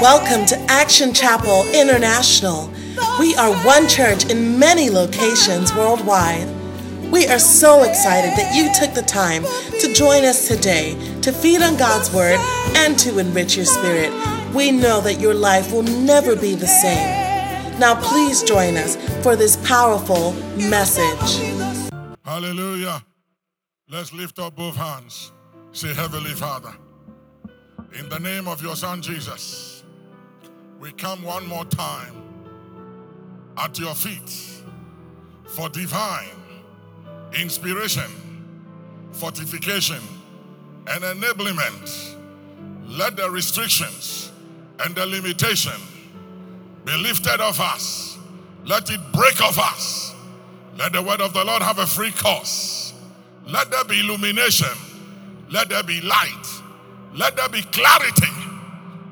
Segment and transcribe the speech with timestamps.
[0.00, 2.72] Welcome to Action Chapel International.
[3.18, 6.48] We are one church in many locations worldwide.
[7.10, 9.42] We are so excited that you took the time
[9.80, 12.38] to join us today to feed on God's Word
[12.76, 14.12] and to enrich your spirit.
[14.54, 17.80] We know that your life will never be the same.
[17.80, 18.94] Now, please join us
[19.24, 20.32] for this powerful
[20.70, 21.42] message.
[22.24, 23.04] Hallelujah.
[23.90, 25.32] Let's lift up both hands.
[25.72, 26.72] Say, Heavenly Father,
[27.98, 29.67] in the name of your Son Jesus,
[30.80, 32.14] we come one more time
[33.56, 34.62] at your feet
[35.44, 36.28] for divine
[37.38, 38.10] inspiration,
[39.12, 40.00] fortification,
[40.86, 42.14] and enablement.
[42.86, 44.30] Let the restrictions
[44.84, 45.80] and the limitation
[46.84, 48.18] be lifted off us.
[48.64, 50.14] Let it break off us.
[50.76, 52.94] Let the word of the Lord have a free course.
[53.46, 54.68] Let there be illumination.
[55.50, 56.62] Let there be light.
[57.14, 58.32] Let there be clarity.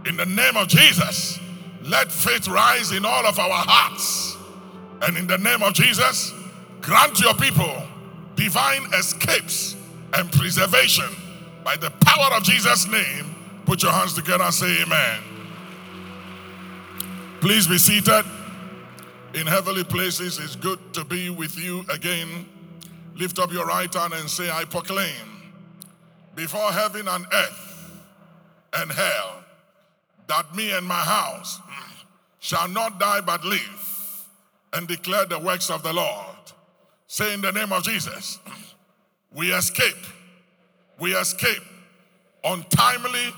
[0.06, 1.40] In the name of Jesus,
[1.86, 4.36] let faith rise in all of our hearts.
[5.02, 6.32] And in the name of Jesus,
[6.80, 7.82] grant your people
[8.34, 9.76] divine escapes
[10.14, 11.08] and preservation
[11.64, 13.34] by the power of Jesus' name.
[13.64, 15.20] Put your hands together and say amen.
[17.40, 18.24] Please be seated
[19.34, 20.38] in heavenly places.
[20.38, 22.46] It's good to be with you again.
[23.14, 25.52] Lift up your right hand and say, I proclaim
[26.34, 27.90] before heaven and earth
[28.74, 29.44] and hell
[30.28, 31.60] that me and my house
[32.38, 34.26] shall not die but live
[34.72, 36.36] and declare the works of the Lord.
[37.06, 38.38] Say in the name of Jesus,
[39.32, 39.96] we escape,
[40.98, 41.62] we escape
[42.44, 43.32] untimely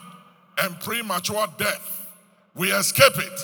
[0.62, 2.06] and premature death.
[2.54, 3.40] We escape it,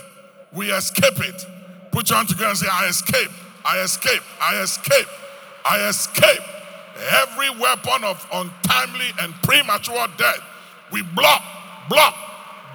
[0.52, 1.46] we escape it.
[1.92, 3.30] Put your hand together and say, I escape,
[3.64, 5.06] I escape, I escape,
[5.64, 6.42] I escape.
[7.22, 10.40] Every weapon of untimely and premature death,
[10.90, 11.42] we block,
[11.88, 12.14] block,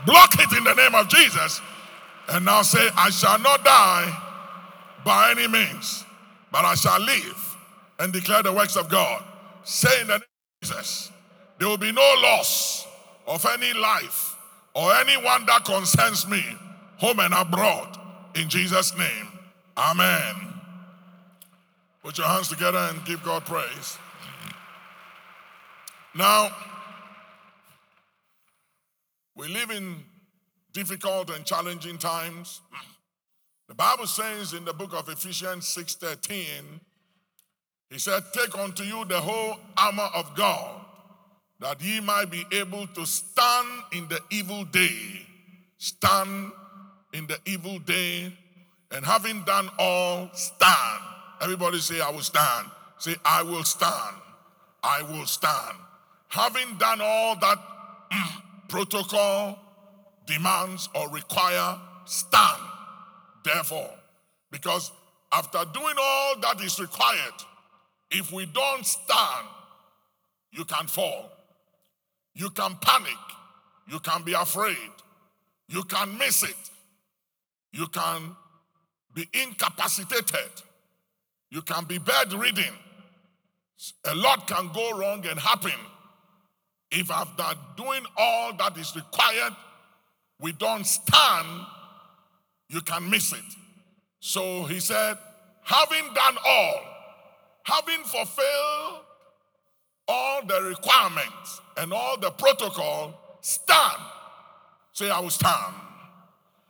[0.06, 1.62] block it in the name of Jesus.
[2.30, 4.18] And now say, I shall not die
[5.04, 6.04] by any means,
[6.52, 7.56] but I shall live
[8.00, 9.24] and declare the works of God.
[9.64, 11.12] Say in the name of Jesus,
[11.58, 12.88] there will be no loss
[13.28, 14.36] of any life
[14.74, 16.44] or anyone that concerns me,
[16.98, 17.98] home and abroad,
[18.36, 19.28] in Jesus' name.
[19.78, 20.36] Amen.
[22.04, 23.98] Put your hands together and give God praise.
[26.16, 26.50] Now,
[29.40, 29.96] we live in
[30.74, 32.60] difficult and challenging times.
[33.70, 36.82] The Bible says in the book of Ephesians 6:13,
[37.90, 40.82] he said, Take unto you the whole armor of God,
[41.62, 45.26] that ye might be able to stand in the evil day.
[45.78, 46.52] Stand
[47.14, 48.36] in the evil day,
[48.92, 51.04] and having done all, stand.
[51.42, 52.68] Everybody say, I will stand.
[52.98, 54.18] Say, I will stand.
[54.84, 55.78] I will stand.
[56.28, 57.58] Having done all that
[58.70, 59.60] protocol
[60.26, 62.62] demands or require, stand.
[63.44, 63.90] Therefore,
[64.52, 64.92] because
[65.34, 67.34] after doing all that is required,
[68.12, 69.48] if we don't stand,
[70.52, 71.32] you can fall.
[72.34, 73.18] You can panic.
[73.92, 74.78] You can be afraid.
[75.68, 76.72] You can miss it.
[77.72, 78.36] You can
[79.14, 80.52] be incapacitated.
[81.50, 82.74] You can be bedridden.
[84.06, 85.72] A lot can go wrong and happen
[86.92, 87.44] if after
[87.78, 89.56] doing all that is required,
[90.40, 91.66] we don't stand,
[92.70, 93.40] you can miss it.
[94.20, 95.18] So he said,
[95.64, 96.82] having done all,
[97.64, 99.04] having fulfilled
[100.08, 104.02] all the requirements and all the protocol, stand.
[104.94, 105.76] Say, I will stand.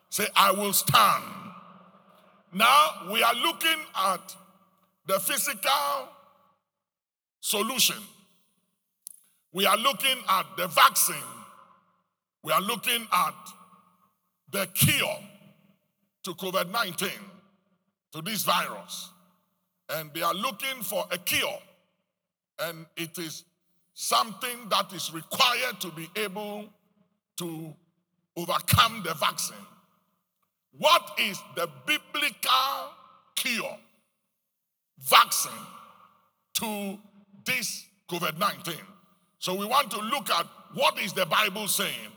[0.10, 1.24] Say, I will stand.
[2.52, 4.36] Now we are looking at
[5.06, 6.10] the physical
[7.40, 7.96] solution.
[9.52, 11.16] We are looking at the vaccine.
[12.44, 13.36] We are looking at
[14.52, 15.20] the cure
[16.24, 17.10] to COVID 19,
[18.14, 19.10] to this virus.
[19.90, 21.60] And they are looking for a cure.
[22.60, 23.44] And it is
[23.94, 26.66] something that is required to be able
[27.38, 27.74] to
[28.38, 29.58] overcome the vaccine.
[30.78, 32.94] What is the biblical
[33.36, 33.78] cure
[35.00, 35.52] vaccine
[36.54, 37.00] to
[37.46, 38.76] this COVID 19?
[39.40, 42.12] So we want to look at what is the Bible saying,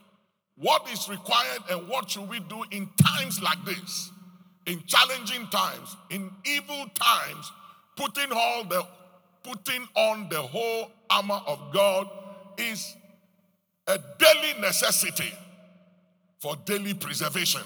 [0.57, 4.11] what is required, and what should we do in times like this,
[4.67, 7.53] in challenging times, in evil times,
[7.97, 8.87] putting all the
[9.43, 12.09] putting on the whole armor of God
[12.59, 12.95] is
[13.89, 15.33] a daily necessity
[16.39, 17.63] for daily preservation.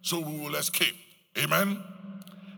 [0.00, 0.94] So we will escape.
[1.38, 1.82] Amen.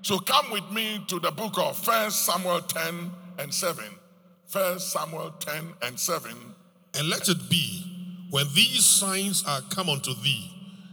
[0.03, 3.85] So come with me to the book of First Samuel 10 and 7.
[4.49, 6.33] First Samuel 10 and 7.
[6.95, 10.51] And let it be when these signs are come unto thee,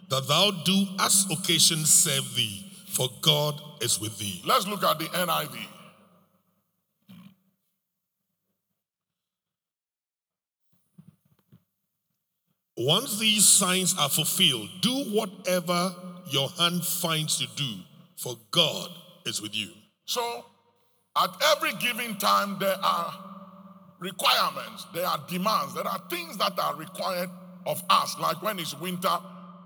[0.10, 4.42] that thou do as occasion serve thee, for God is with thee.
[4.46, 5.68] Let's look at the NIV.
[12.78, 15.96] Once these signs are fulfilled, do whatever
[16.30, 17.76] your hand finds to do,
[18.18, 18.90] for God
[19.26, 19.70] is with you.
[20.04, 20.46] So,
[21.18, 23.35] at every given time, there are
[24.06, 27.30] requirements, there are demands, there are things that are required
[27.66, 28.16] of us.
[28.20, 29.18] Like when it's winter,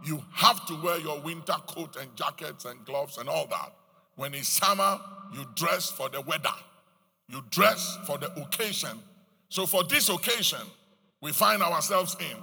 [0.05, 3.73] you have to wear your winter coat and jackets and gloves and all that.
[4.15, 4.99] When it's summer,
[5.33, 6.57] you dress for the weather,
[7.27, 8.97] you dress for the occasion.
[9.49, 10.65] So, for this occasion,
[11.21, 12.37] we find ourselves in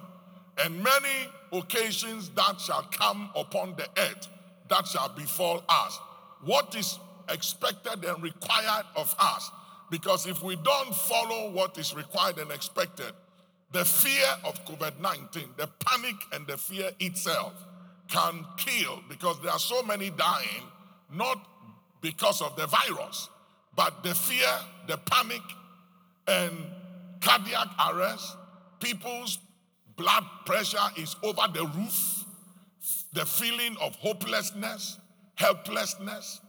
[0.65, 4.29] and many occasions that shall come upon the earth
[4.69, 5.99] that shall befall us.
[6.45, 6.99] What is
[7.29, 9.51] expected and required of us?
[9.91, 13.13] Because if we don't follow what is required and expected,
[13.73, 17.53] the fear of COVID 19, the panic and the fear itself
[18.09, 20.63] can kill because there are so many dying,
[21.13, 21.39] not
[22.01, 23.29] because of the virus,
[23.75, 24.49] but the fear,
[24.87, 25.43] the panic,
[26.29, 26.53] and
[27.21, 28.37] cardiac arrest,
[28.81, 29.39] people's
[29.97, 32.25] blood pressure is over the roof,
[33.13, 34.99] the feeling of hopelessness,
[35.35, 36.41] helplessness,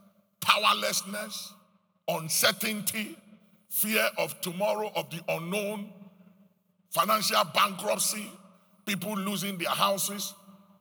[0.41, 1.53] powerlessness,
[2.07, 3.17] uncertainty,
[3.77, 5.87] fear of tomorrow, of the unknown,
[6.89, 8.25] financial bankruptcy,
[8.87, 10.33] people losing their houses.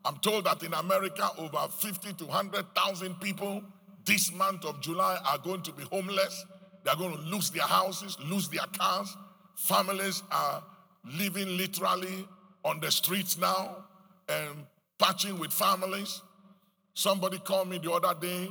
[0.03, 3.63] I'm told that in America, over 50 to 100,000 people
[4.07, 6.47] this month of July are going to be homeless.
[6.85, 9.15] They're going to lose their houses, lose their cars.
[9.57, 10.63] Families are
[11.05, 12.27] living literally
[12.65, 13.85] on the streets now
[14.29, 14.65] and
[14.99, 16.23] patching with families.
[16.95, 18.49] Somebody called me the other day,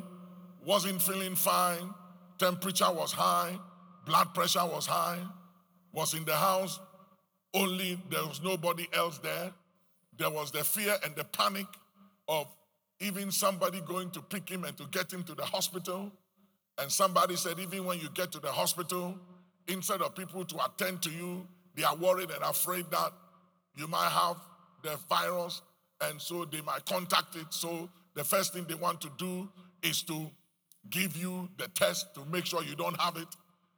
[0.64, 1.90] wasn't feeling fine,
[2.38, 3.58] temperature was high,
[4.06, 5.20] blood pressure was high,
[5.92, 6.80] was in the house,
[7.54, 9.52] only there was nobody else there.
[10.18, 11.66] There was the fear and the panic
[12.28, 12.48] of
[13.00, 16.12] even somebody going to pick him and to get him to the hospital.
[16.78, 19.18] And somebody said, even when you get to the hospital,
[19.68, 23.12] instead of people to attend to you, they are worried and afraid that
[23.78, 24.38] you might have
[24.84, 25.62] the virus,
[26.02, 27.48] and so they might contact it.
[27.50, 29.50] So the first thing they want to do
[29.82, 30.30] is to
[30.90, 33.28] give you the test to make sure you don't have it.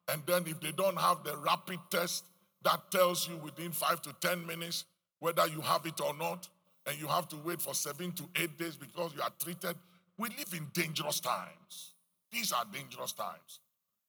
[0.09, 2.23] And then if they don't have the rapid test
[2.63, 4.85] that tells you within five to 10 minutes
[5.19, 6.47] whether you have it or not,
[6.85, 9.75] and you have to wait for seven to eight days because you are treated,
[10.17, 11.93] we live in dangerous times.
[12.31, 13.59] These are dangerous times.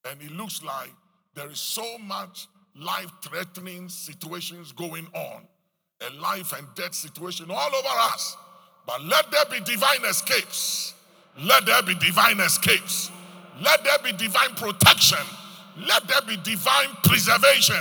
[0.09, 0.93] And it looks like
[1.35, 2.47] there is so much
[2.77, 5.43] life threatening situations going on
[6.01, 8.37] a life and death situation all over us.
[8.87, 10.95] But let there be divine escapes.
[11.43, 13.11] Let there be divine escapes.
[13.61, 15.19] Let there be divine protection.
[15.87, 17.81] Let there be divine preservation.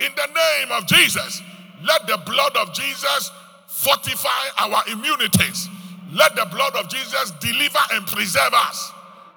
[0.00, 1.42] In the name of Jesus,
[1.82, 3.30] let the blood of Jesus
[3.66, 5.68] fortify our immunities.
[6.12, 8.92] Let the blood of Jesus deliver and preserve us.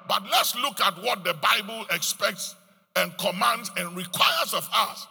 [0.07, 2.55] But let's look at what the Bible expects
[2.95, 5.07] and commands and requires of us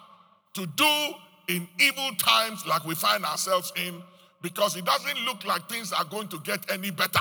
[0.55, 1.15] to do
[1.49, 4.03] in evil times like we find ourselves in
[4.43, 7.21] because it doesn't look like things are going to get any better.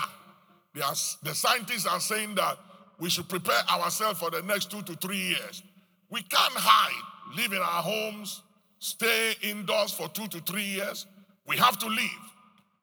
[0.73, 2.57] The scientists are saying that
[3.01, 5.63] we should prepare ourselves for the next two to three years.
[6.09, 8.44] We can't hide, live in our homes,
[8.80, 11.06] stay indoors for two to three years.
[11.45, 12.25] We have to leave.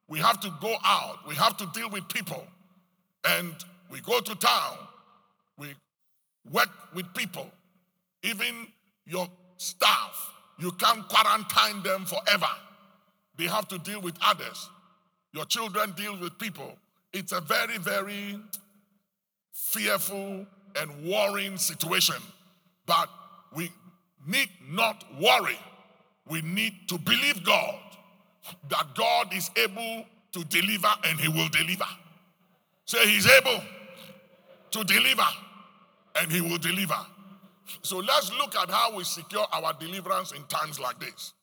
[0.09, 1.27] We have to go out.
[1.27, 2.45] We have to deal with people.
[3.27, 3.55] And
[3.91, 4.77] we go to town.
[5.57, 5.69] We
[6.51, 7.47] work with people.
[8.23, 8.67] Even
[9.07, 12.51] your staff you can't quarantine them forever.
[13.37, 14.69] They have to deal with others.
[15.33, 16.77] Your children deal with people.
[17.13, 18.39] It's a very, very
[19.71, 20.47] fearful
[20.77, 22.17] and worrying situation.
[22.87, 23.09] But
[23.55, 23.71] we
[24.27, 25.59] need not worry.
[26.29, 27.79] We need to believe God
[28.69, 31.89] that God is able to deliver and He will deliver.
[32.85, 33.61] Say, He's able
[34.71, 35.27] to deliver
[36.17, 36.99] and He will deliver.
[37.83, 41.35] So let's look at how we secure our deliverance in times like this.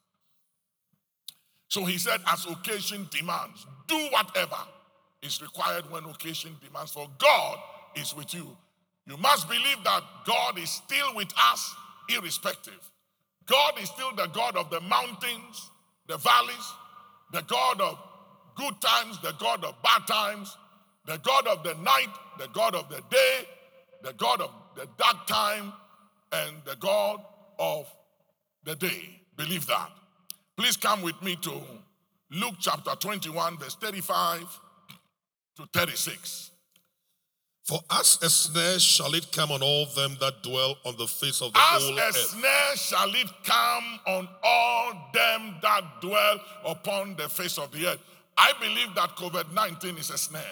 [1.67, 4.57] So he said, as occasion demands, do whatever
[5.21, 7.57] is required when occasion demands, for God
[7.95, 8.55] is with you.
[9.07, 11.75] You must believe that God is still with us,
[12.09, 12.91] irrespective.
[13.45, 15.69] God is still the God of the mountains,
[16.07, 16.73] the valleys,
[17.31, 17.99] the God of
[18.55, 20.57] good times, the God of bad times,
[21.05, 22.09] the God of the night,
[22.39, 23.47] the God of the day,
[24.03, 25.71] the God of the dark time,
[26.31, 27.21] and the God
[27.59, 27.87] of
[28.63, 29.21] the day.
[29.37, 29.91] Believe that.
[30.57, 31.61] Please come with me to
[32.31, 34.59] Luke chapter 21, verse 35
[35.57, 36.51] to 36.
[37.65, 41.41] For as a snare shall it come on all them that dwell on the face
[41.41, 41.99] of the earth.
[41.99, 47.71] as a snare shall it come on all them that dwell upon the face of
[47.71, 47.99] the earth.
[48.37, 50.43] I believe that COVID 19 is a snare.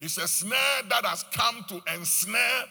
[0.00, 2.64] It's a snare that has come to ensnare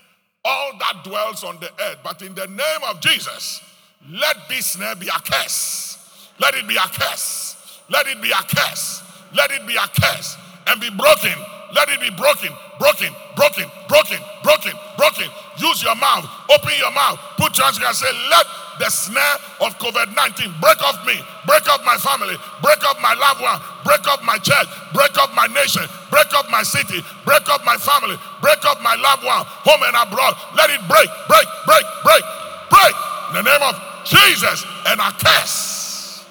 [0.44, 2.00] all that dwells on the earth.
[2.04, 3.62] But in the name of Jesus,
[4.10, 5.98] let this snare be a curse.
[6.40, 7.80] Let it be a curse.
[7.90, 9.04] Let it be a curse.
[9.34, 10.36] Let it be a curse
[10.68, 11.34] and be broken.
[11.74, 15.28] Let it be broken, broken, broken, broken, broken, broken.
[15.58, 16.26] Use your mouth.
[16.50, 17.20] Open your mouth.
[17.36, 18.46] Put your hands and say, Let
[18.80, 20.54] the snare of COVID 19.
[20.62, 24.38] Break off me, break up my family, break up my loved one, break up my
[24.38, 28.82] church, break up my nation, break up my city, break up my family, break up
[28.82, 30.34] my loved one, home and abroad.
[30.56, 32.24] Let it break, break, break, break,
[32.70, 32.96] break.
[33.30, 36.26] In the name of Jesus and I curse.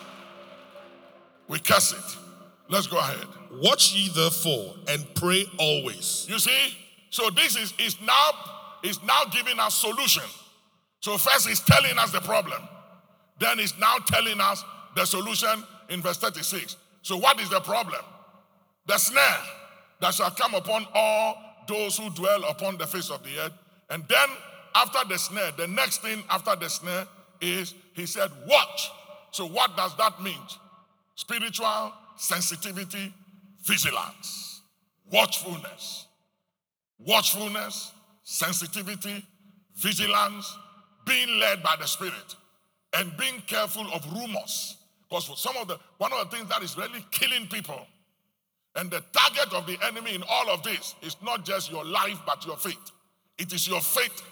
[1.49, 2.17] We curse it.
[2.69, 3.27] Let's go ahead.
[3.53, 6.27] Watch ye therefore and pray always.
[6.29, 6.77] You see?
[7.11, 8.31] So this is, is now
[8.83, 10.23] is now giving us solution.
[11.01, 12.63] So first he's telling us the problem.
[13.39, 16.77] Then he's now telling us the solution in verse 36.
[17.03, 18.01] So what is the problem?
[18.87, 19.43] The snare
[20.01, 21.37] that shall come upon all
[21.69, 23.53] those who dwell upon the face of the earth.
[23.91, 24.29] And then
[24.75, 27.07] after the snare, the next thing after the snare
[27.41, 28.91] is he said, watch.
[29.31, 30.39] So what does that mean?
[31.15, 33.13] Spiritual sensitivity,
[33.67, 34.63] vigilance,
[35.11, 36.07] watchfulness.
[36.99, 37.93] Watchfulness,
[38.23, 39.25] sensitivity,
[39.75, 40.57] vigilance,
[41.05, 42.37] being led by the Spirit,
[42.95, 44.77] and being careful of rumors.
[45.09, 47.87] Because for some of the one of the things that is really killing people,
[48.77, 52.19] and the target of the enemy in all of this is not just your life,
[52.27, 52.91] but your faith.
[53.39, 54.23] It is your faith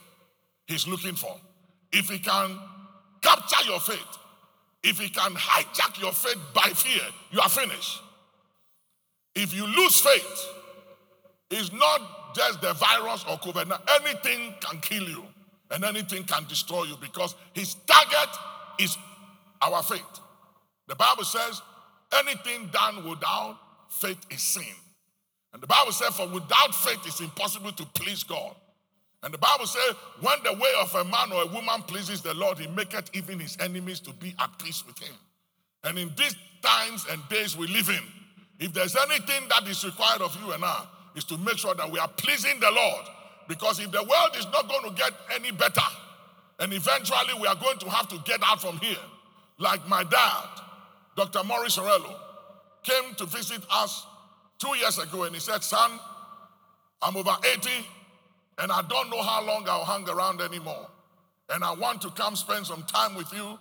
[0.67, 1.37] he's looking for.
[1.93, 2.59] If he can
[3.21, 4.19] capture your faith,
[4.83, 8.00] if he can hijack your faith by fear, you are finished.
[9.35, 10.49] If you lose faith,
[11.50, 15.25] it's not just the virus or COVID, Now, anything can kill you
[15.71, 18.37] and anything can destroy you because his target
[18.79, 18.97] is
[19.62, 20.03] our faith.
[20.88, 21.62] The Bible says
[22.12, 24.62] anything done without faith is sin.
[25.53, 28.55] And the Bible says, for without faith it's impossible to please God.
[29.23, 32.35] And the Bible says, when the way of a man or a woman pleases the
[32.35, 35.14] Lord, he maketh even his enemies to be at peace with him.
[35.83, 38.03] And in these times and days we live in,
[38.58, 41.90] if there's anything that is required of you and I, is to make sure that
[41.90, 43.06] we are pleasing the Lord.
[43.49, 45.80] Because if the world is not going to get any better,
[46.58, 48.96] and eventually we are going to have to get out from here,
[49.58, 50.49] like my dad,
[51.16, 51.44] Dr.
[51.44, 52.14] Maurice Orello,
[52.82, 54.06] came to visit us
[54.58, 55.99] two years ago and he said, Son,
[57.02, 57.70] I'm over 80
[58.58, 60.88] and I don't know how long I'll hang around anymore.
[61.50, 63.58] And I want to come spend some time with you,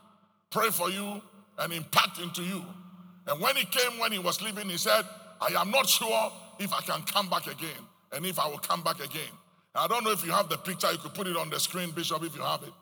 [0.50, 1.22] pray for you,
[1.60, 2.64] and impact into you.
[3.28, 5.04] And when he came, when he was leaving, he said,
[5.42, 7.70] I am not sure if I can come back again
[8.12, 9.32] and if I will come back again.
[9.76, 11.92] I don't know if you have the picture, you could put it on the screen,
[11.92, 12.74] Bishop, if you have it.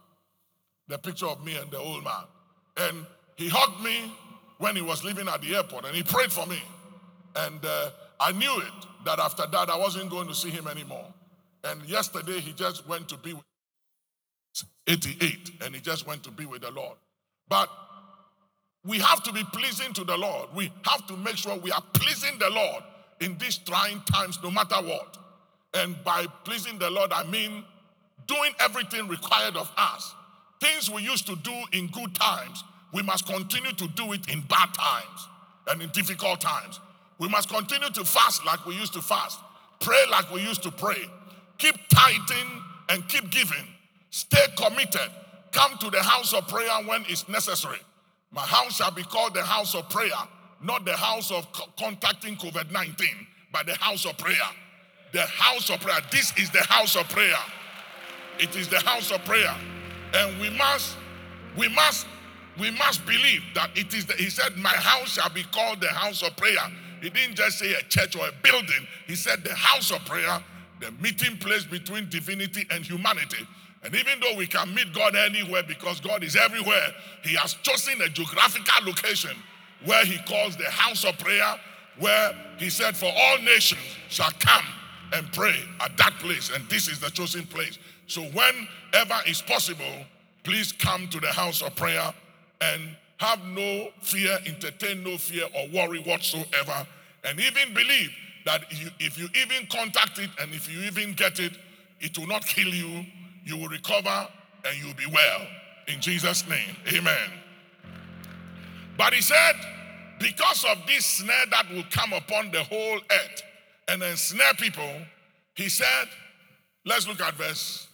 [0.88, 2.24] The picture of me and the old man.
[2.78, 3.06] And
[3.36, 4.12] he hugged me
[4.58, 6.62] when he was leaving at the airport and he prayed for me.
[7.36, 11.06] And uh, I knew it that after that I wasn't going to see him anymore.
[11.64, 13.44] And yesterday he just went to be with
[14.88, 16.98] 88 and he just went to be with the Lord.
[17.48, 17.70] But
[18.86, 20.50] we have to be pleasing to the Lord.
[20.56, 22.84] We have to make sure we are pleasing the Lord
[23.20, 25.18] in these trying times, no matter what.
[25.74, 27.64] And by pleasing the Lord, I mean
[28.28, 30.14] doing everything required of us.
[30.60, 34.42] Things we used to do in good times, we must continue to do it in
[34.42, 35.28] bad times
[35.70, 36.80] and in difficult times.
[37.20, 39.40] We must continue to fast like we used to fast,
[39.80, 41.04] pray like we used to pray,
[41.58, 43.66] keep tithing and keep giving,
[44.10, 45.10] stay committed,
[45.52, 47.80] come to the house of prayer when it's necessary.
[48.32, 50.12] My house shall be called the house of prayer,
[50.62, 51.48] not the house of
[51.78, 53.08] contacting COVID 19,
[53.52, 54.36] but the house of prayer.
[55.12, 56.00] The house of prayer.
[56.12, 57.36] This is the house of prayer.
[58.40, 59.54] It is the house of prayer.
[60.14, 60.96] And we must,
[61.58, 62.08] we must,
[62.58, 65.90] we must believe that it is the, he said, My house shall be called the
[65.90, 66.56] house of prayer.
[67.02, 70.42] He didn't just say a church or a building, he said the house of prayer,
[70.80, 73.46] the meeting place between divinity and humanity.
[73.84, 76.88] And even though we can meet God anywhere because God is everywhere,
[77.24, 79.36] He has chosen a geographical location
[79.86, 81.56] where He calls the house of prayer,
[81.98, 84.66] where He said, For all nations shall come
[85.14, 86.52] and pray at that place.
[86.54, 87.80] And this is the chosen place.
[88.08, 90.06] So whenever it's possible,
[90.44, 92.14] please come to the house of prayer
[92.62, 92.82] and
[93.18, 96.88] have no fear, entertain no fear or worry whatsoever.
[97.24, 98.12] And even believe
[98.46, 98.66] that
[99.00, 101.54] if you even contact it and if you even get it,
[102.00, 103.06] it will not kill you
[103.44, 104.28] you will recover
[104.66, 105.48] and you'll be well.
[105.88, 107.30] In Jesus' name, amen.
[108.98, 109.54] But he said,
[110.20, 113.44] because of this snare that will come upon the whole earth
[113.88, 114.92] and ensnare people,
[115.56, 116.08] he said,
[116.86, 117.88] let's look at verse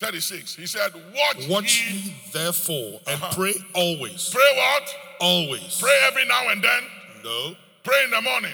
[0.00, 0.56] 36.
[0.56, 3.34] He said, Watch, Watch ye, ye therefore and uh-huh.
[3.34, 4.30] pray always.
[4.30, 4.94] Pray what?
[5.20, 5.78] Always.
[5.80, 6.82] Pray every now and then.
[7.22, 7.54] No.
[7.84, 8.52] Pray in the morning.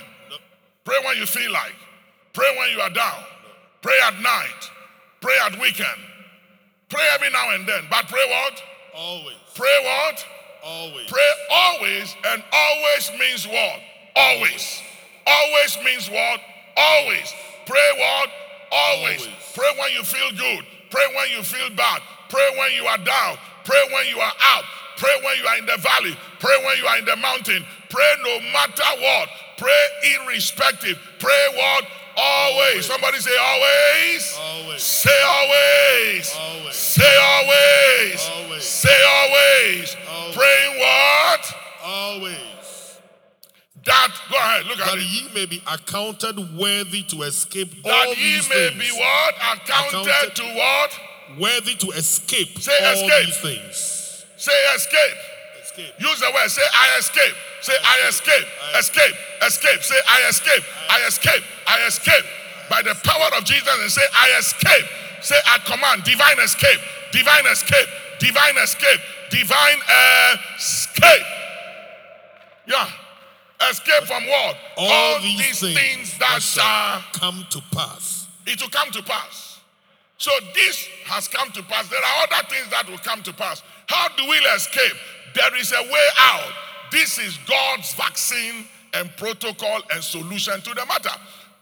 [0.84, 1.74] Pray when you feel like.
[2.34, 3.24] Pray when you are down.
[3.80, 4.70] Pray at night.
[5.20, 6.00] Pray at weekend.
[6.88, 7.84] Pray every now and then.
[7.90, 8.62] But pray what?
[8.94, 9.36] Always.
[9.54, 10.26] Pray what?
[10.64, 11.06] Always.
[11.06, 13.80] Pray always, and always means what?
[14.16, 14.82] Always.
[15.26, 16.40] Always means what?
[16.76, 17.32] Always.
[17.66, 18.30] Pray what?
[18.72, 19.20] Always.
[19.20, 19.52] Always.
[19.54, 20.64] Pray when you feel good.
[20.90, 22.02] Pray when you feel bad.
[22.28, 23.36] Pray when you are down.
[23.64, 24.64] Pray when you are out.
[24.96, 26.16] Pray when you are in the valley.
[26.40, 27.64] Pray when you are in the mountain.
[27.88, 29.28] Pray no matter what.
[29.58, 29.84] Pray
[30.16, 30.98] irrespective.
[31.18, 31.84] Pray what?
[32.20, 32.86] Always.
[32.86, 34.38] Somebody say always.
[34.40, 34.82] Always.
[34.82, 36.34] Say always.
[36.36, 36.74] Always.
[36.74, 38.28] Say always.
[38.28, 38.64] Always.
[38.64, 39.96] Say always.
[40.10, 40.36] Always.
[40.36, 41.54] Praying what?
[41.84, 42.98] Always.
[43.84, 45.04] That go ahead, look at That it.
[45.04, 48.48] ye may be accounted worthy to escape all these things.
[48.48, 49.34] That ye may be what?
[49.36, 51.00] Accounted, Accounted- to what?
[51.38, 53.26] Worthy to escape Say all escape.
[53.26, 54.24] these things.
[54.36, 55.16] Say escape.
[55.78, 55.94] Escape.
[56.00, 56.48] Use the word.
[56.48, 57.34] Say I escape.
[57.60, 58.46] Say I escape.
[58.74, 59.14] I Escape.
[59.46, 59.82] Escape.
[59.82, 60.64] Say I escape.
[60.90, 61.44] I escape.
[61.66, 62.24] I escape.
[62.68, 64.86] By the power of Jesus and say I escape.
[65.22, 66.80] Say I command divine escape.
[67.12, 67.88] Divine escape.
[68.18, 69.00] Divine escape.
[69.30, 69.78] Divine
[70.56, 71.26] escape.
[72.66, 72.88] Yeah.
[73.70, 74.56] Escape from what?
[74.76, 78.28] All, these, things, that shall come to pass.
[78.46, 79.58] it will come to pass.
[80.16, 81.88] So this has come to pass.
[81.88, 83.62] There are other things that will come to pass.
[83.86, 84.96] How do we escape?
[85.34, 86.52] There is a way out.
[86.90, 91.10] This is God's vaccine and protocol and solution to the matter.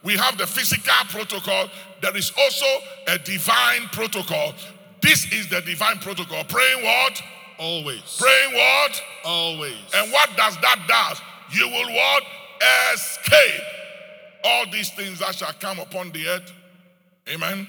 [0.02, 1.68] We have the physical protocol.
[2.00, 2.66] There is also
[3.08, 4.54] a divine protocol.
[5.00, 6.44] This is the divine protocol.
[6.44, 7.22] Praying what?
[7.58, 8.16] Always.
[8.18, 9.02] Praying what?
[9.24, 9.76] Always.
[9.94, 11.20] And what does that does?
[11.52, 12.22] You will what?
[12.94, 13.62] Escape
[14.44, 16.52] all these things that shall come upon the earth.
[17.28, 17.68] Amen.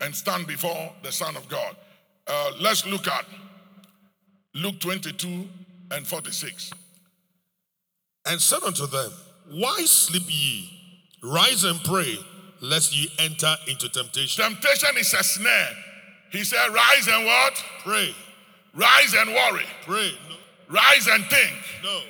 [0.00, 1.74] And stand before the Son of God.
[2.26, 3.24] Uh, let's look at
[4.56, 5.46] Luke 22
[5.90, 6.72] and 46.
[8.24, 9.10] and said unto them,
[9.50, 10.70] Why sleep ye?
[11.22, 12.16] Rise and pray,
[12.62, 14.42] lest ye enter into temptation.
[14.44, 15.68] Temptation is a snare.
[16.32, 17.64] He said, Rise and what?
[17.84, 18.14] Pray.
[18.74, 19.66] Rise and worry.
[19.82, 20.12] Pray.
[20.28, 20.74] No.
[20.74, 21.56] Rise and think.
[21.84, 22.00] No.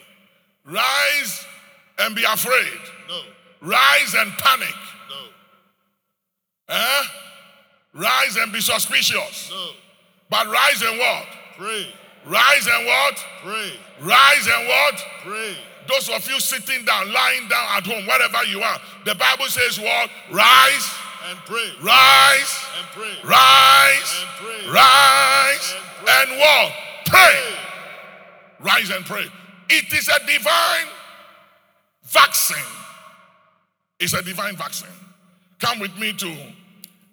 [0.65, 1.45] Rise
[1.99, 2.81] and be afraid.
[3.09, 3.21] No.
[3.61, 4.75] Rise and panic.
[5.11, 6.77] No.
[6.77, 7.03] Eh?
[7.95, 9.51] Rise and be suspicious.
[9.51, 9.71] No.
[10.31, 11.27] But rise and what?
[11.59, 11.87] Pray.
[12.27, 13.25] Rise and what?
[13.45, 13.73] Pray.
[14.01, 14.95] Rise and what?
[15.23, 15.57] Pray.
[15.89, 19.79] Those of you sitting down, lying down at home, wherever you are, the Bible says
[19.79, 20.11] what?
[20.33, 20.91] Rise,
[21.31, 21.71] And pray.
[21.81, 23.15] rise, And pray.
[23.23, 24.71] rise, And pray.
[24.73, 26.23] rise, And pray.
[26.23, 26.73] and what?
[27.07, 27.55] Pray.
[28.59, 29.27] Rise and pray.
[29.69, 30.89] It is a divine
[32.03, 32.57] vaccine.
[34.01, 34.89] It's a divine vaccine.
[35.61, 36.37] Come with me to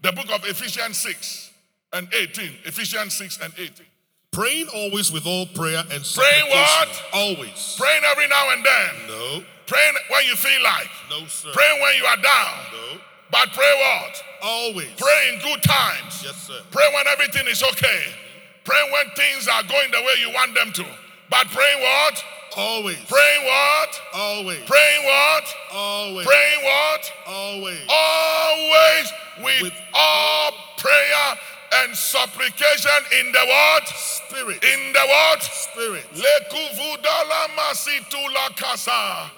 [0.01, 1.51] the book of Ephesians 6
[1.93, 2.51] and 18.
[2.65, 3.85] Ephesians 6 and 18.
[4.33, 6.49] Praying always with all prayer and supplication.
[6.49, 7.03] Praying what?
[7.13, 7.75] Always.
[7.77, 8.91] Praying every now and then.
[9.07, 9.43] No.
[9.67, 10.89] Praying when you feel like.
[11.09, 11.51] No, sir.
[11.53, 12.57] Praying when you are down.
[12.73, 12.99] No.
[13.31, 14.23] But pray what?
[14.41, 14.89] Always.
[14.97, 16.21] Pray in good times.
[16.25, 16.59] Yes, sir.
[16.71, 18.03] Pray when everything is okay.
[18.63, 20.85] Pray when things are going the way you want them to.
[21.29, 22.23] But praying what?
[22.57, 22.97] Always.
[23.05, 24.01] Praying what?
[24.13, 24.59] Always.
[24.65, 25.43] Praying what?
[25.73, 26.25] Always.
[26.25, 27.13] Praying what?
[27.27, 27.79] Always.
[27.89, 29.05] Always
[29.43, 31.37] with, With- all prayer
[31.81, 34.63] and supplication in the word Spirit.
[34.63, 36.05] In the word Spirit.
[36.13, 39.31] Lekuvudala masitula kasa.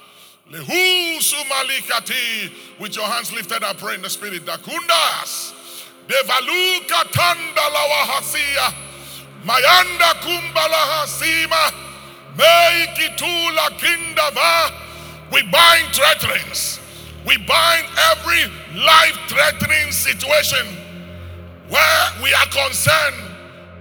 [0.51, 2.51] Lehu sumalikati.
[2.79, 4.45] With your hands lifted up, pray in the spirit.
[4.45, 5.53] Dakundas.
[6.07, 8.73] Devalu katanda lawahasia.
[9.45, 11.71] Mayanda kumbala hasima.
[12.37, 14.71] Meikitula kindava.
[15.31, 16.79] We bind threatenings.
[17.25, 18.43] We bind every
[18.75, 20.84] life threatening situation
[21.69, 23.21] where we are concerned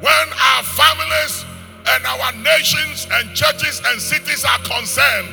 [0.00, 1.44] when our families
[1.86, 5.28] and our nations and churches and cities are concerned.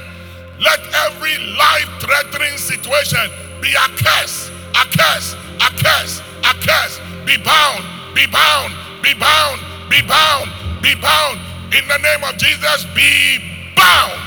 [0.60, 7.00] Let every life threatening situation be a curse, a curse, a curse, a curse.
[7.26, 7.84] Be bound,
[8.14, 11.40] be bound, be bound, be bound, be bound.
[11.74, 13.40] In the name of Jesus, be
[13.76, 14.22] bound.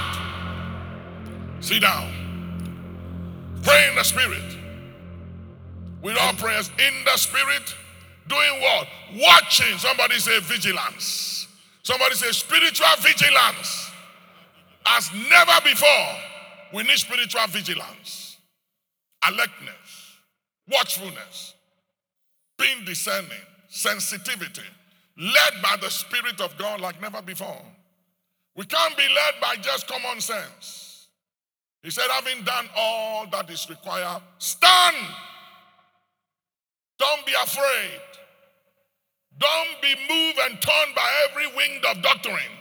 [1.60, 2.10] Sit down.
[3.62, 4.58] Pray in the spirit.
[6.02, 7.74] With all prayers in the spirit,
[8.28, 8.88] doing what?
[9.14, 9.78] Watching.
[9.78, 11.46] Somebody say vigilance.
[11.82, 13.90] Somebody say spiritual vigilance.
[14.86, 16.16] As never before,
[16.74, 18.36] we need spiritual vigilance,
[19.26, 20.18] alertness,
[20.70, 21.54] watchfulness,
[22.58, 23.30] being discerning,
[23.68, 24.62] sensitivity,
[25.16, 27.62] led by the Spirit of God like never before.
[28.56, 31.08] We can't be led by just common sense.
[31.82, 34.96] He said, having done all that is required, stand.
[36.98, 38.00] Don't be afraid.
[39.38, 42.54] Don't be moved and torn by every wind of doctrine.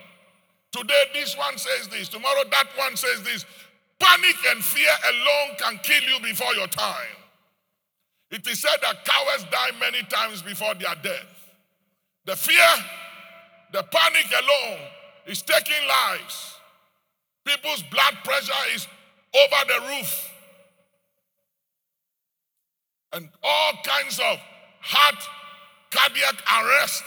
[0.71, 2.09] Today, this one says this.
[2.09, 3.45] Tomorrow, that one says this.
[3.99, 7.15] Panic and fear alone can kill you before your time.
[8.31, 11.27] It is said that cowards die many times before their death.
[12.25, 12.83] The fear,
[13.71, 14.79] the panic alone
[15.27, 16.55] is taking lives.
[17.45, 18.87] People's blood pressure is
[19.35, 20.32] over the roof.
[23.13, 24.39] And all kinds of
[24.81, 25.23] heart,
[25.91, 27.03] cardiac arrest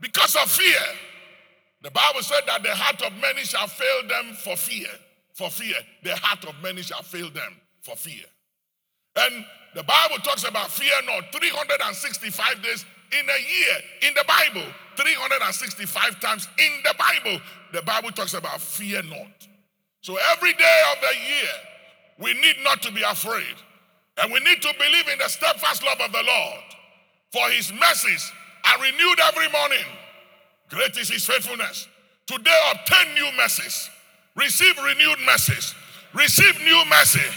[0.00, 0.80] because of fear.
[1.82, 4.88] The Bible said that the heart of many shall fail them for fear.
[5.34, 5.74] For fear.
[6.02, 8.24] The heart of many shall fail them for fear.
[9.16, 9.44] And
[9.74, 13.76] the Bible talks about fear not 365 days in a year
[14.08, 14.66] in the Bible.
[14.96, 17.40] 365 times in the Bible,
[17.72, 19.48] the Bible talks about fear not.
[20.02, 21.52] So every day of the year,
[22.18, 23.56] we need not to be afraid.
[24.20, 26.62] And we need to believe in the steadfast love of the Lord.
[27.32, 28.32] For his mercies
[28.64, 29.84] are renewed every morning.
[30.68, 31.88] Great is his faithfulness.
[32.26, 33.88] Today, obtain new mercies.
[34.36, 35.74] Receive renewed mercies.
[36.12, 37.28] Receive new mercy.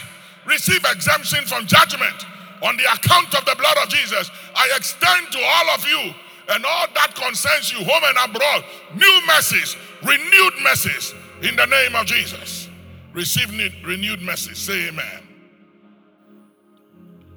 [0.46, 2.26] Receive exemption from judgment
[2.62, 4.30] on the account of the blood of Jesus.
[4.54, 6.14] I extend to all of you
[6.50, 11.96] and all that concerns you, home and abroad, new mercies, renewed mercies in the name
[11.96, 12.68] of Jesus.
[13.12, 13.50] Receive
[13.84, 14.58] renewed mercies.
[14.58, 15.23] Say amen.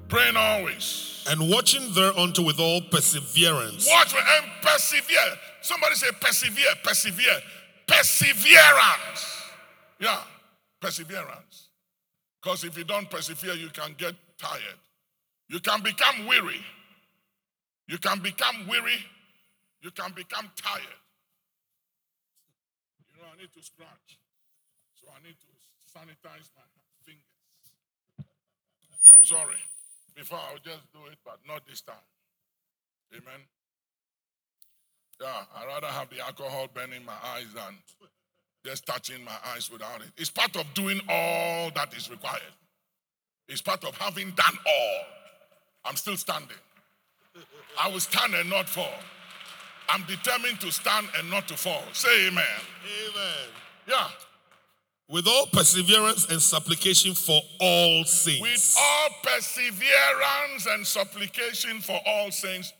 [0.08, 1.24] Praying always.
[1.28, 3.86] And watching thereunto with all perseverance.
[3.86, 5.36] Watch and persevere.
[5.60, 7.40] Somebody say persevere, persevere,
[7.86, 9.42] perseverance.
[10.00, 10.20] Yeah,
[10.80, 11.68] perseverance.
[12.42, 14.80] Because if you don't persevere, you can get tired.
[15.48, 16.64] You can become weary.
[17.88, 19.04] You can become weary.
[19.82, 21.00] You can become tired.
[23.14, 24.18] You know, I need to scratch.
[24.94, 25.46] So I need to
[25.92, 26.64] sanitize my
[27.04, 28.28] fingers.
[29.14, 29.56] I'm sorry.
[30.18, 31.94] Before I would just do it, but not this time.
[33.12, 33.40] Amen.
[35.20, 37.76] Yeah, I'd rather have the alcohol burning my eyes than
[38.66, 40.08] just touching my eyes without it.
[40.16, 42.42] It's part of doing all that is required.
[43.46, 45.00] It's part of having done all.
[45.84, 46.56] I'm still standing.
[47.80, 48.98] I will stand and not fall.
[49.88, 51.84] I'm determined to stand and not to fall.
[51.92, 52.44] Say amen.
[53.06, 53.48] Amen.
[53.86, 54.08] Yeah
[55.08, 58.42] with all perseverance and supplication for all saints.
[58.42, 62.72] With all perseverance and supplication for all saints.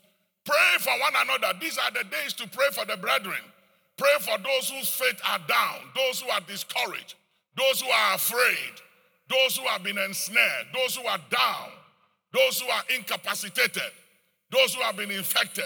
[0.45, 1.57] Pray for one another.
[1.59, 3.39] These are the days to pray for the brethren.
[3.97, 7.15] Pray for those whose faith are down, those who are discouraged,
[7.57, 8.73] those who are afraid,
[9.29, 11.69] those who have been ensnared, those who are down,
[12.33, 13.91] those who are incapacitated,
[14.51, 15.65] those who have been infected,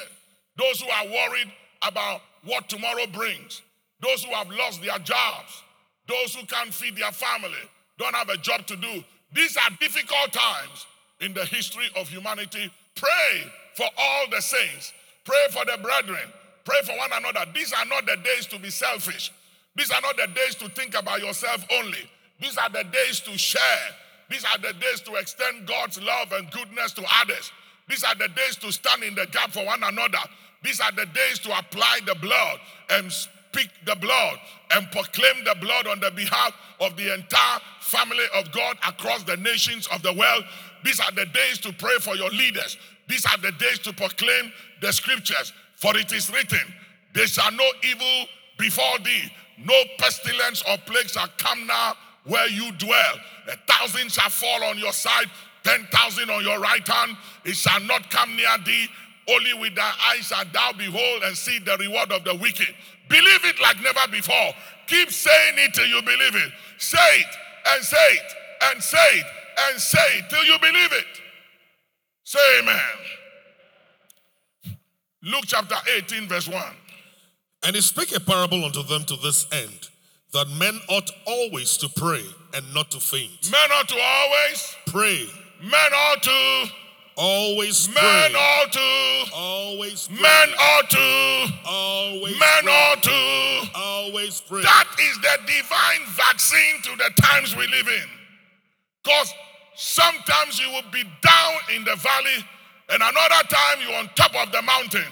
[0.58, 1.52] those who are worried
[1.84, 3.62] about what tomorrow brings,
[4.02, 5.64] those who have lost their jobs,
[6.08, 7.64] those who can't feed their family,
[7.98, 9.04] don't have a job to do.
[9.34, 10.86] These are difficult times
[11.22, 12.72] in the history of humanity.
[12.96, 14.94] Pray for all the saints.
[15.26, 16.30] Pray for the brethren.
[16.66, 17.50] Pray for one another.
[17.54, 19.32] These are not the days to be selfish.
[19.76, 22.10] These are not the days to think about yourself only.
[22.40, 23.62] These are the days to share.
[24.30, 27.52] These are the days to extend God's love and goodness to others.
[27.90, 30.20] These are the days to stand in the gap for one another.
[30.64, 33.12] These are the days to apply the blood and
[33.54, 34.38] speak the blood
[34.72, 39.38] and proclaim the blood on the behalf of the entire family of God across the
[39.38, 40.44] nations of the world.
[40.84, 42.78] These are the days to pray for your leaders.
[43.08, 45.54] These are the days to proclaim the scriptures.
[45.76, 46.74] For it is written,
[47.14, 48.26] There shall no evil
[48.58, 51.94] befall thee, no pestilence or plague shall come now
[52.26, 53.16] where you dwell.
[53.50, 55.30] A thousand shall fall on your side,
[55.64, 57.18] ten thousand on your right hand.
[57.46, 58.88] It shall not come near thee.
[59.30, 62.74] Only with thy eyes shalt thou behold and see the reward of the wicked.
[63.10, 64.54] Believe it like never before.
[64.88, 66.52] Keep saying it till you believe it.
[66.78, 67.36] Say it
[67.68, 68.34] and say it
[68.64, 69.26] and say it
[69.60, 71.06] and say it till you believe it.
[72.24, 72.76] Say amen.
[75.24, 76.62] Luke chapter 18, verse 1.
[77.66, 79.90] And he spake a parable unto them to this end,
[80.34, 83.50] that men ought always to pray and not to faint.
[83.50, 85.26] Men ought to always pray.
[85.62, 86.72] Men ought to
[87.16, 88.34] Always Men pray.
[88.36, 89.32] ought to.
[89.36, 90.22] Always pray.
[90.22, 91.54] Men ought to.
[91.66, 92.74] Always Men pray.
[92.74, 93.70] ought to.
[93.76, 94.62] Always pray.
[94.64, 98.10] That is the divine vaccine to the times we live in.
[99.04, 99.34] Because
[99.76, 102.46] sometimes you will be down in the valley,
[102.90, 105.06] and another time you're on top of the mountain.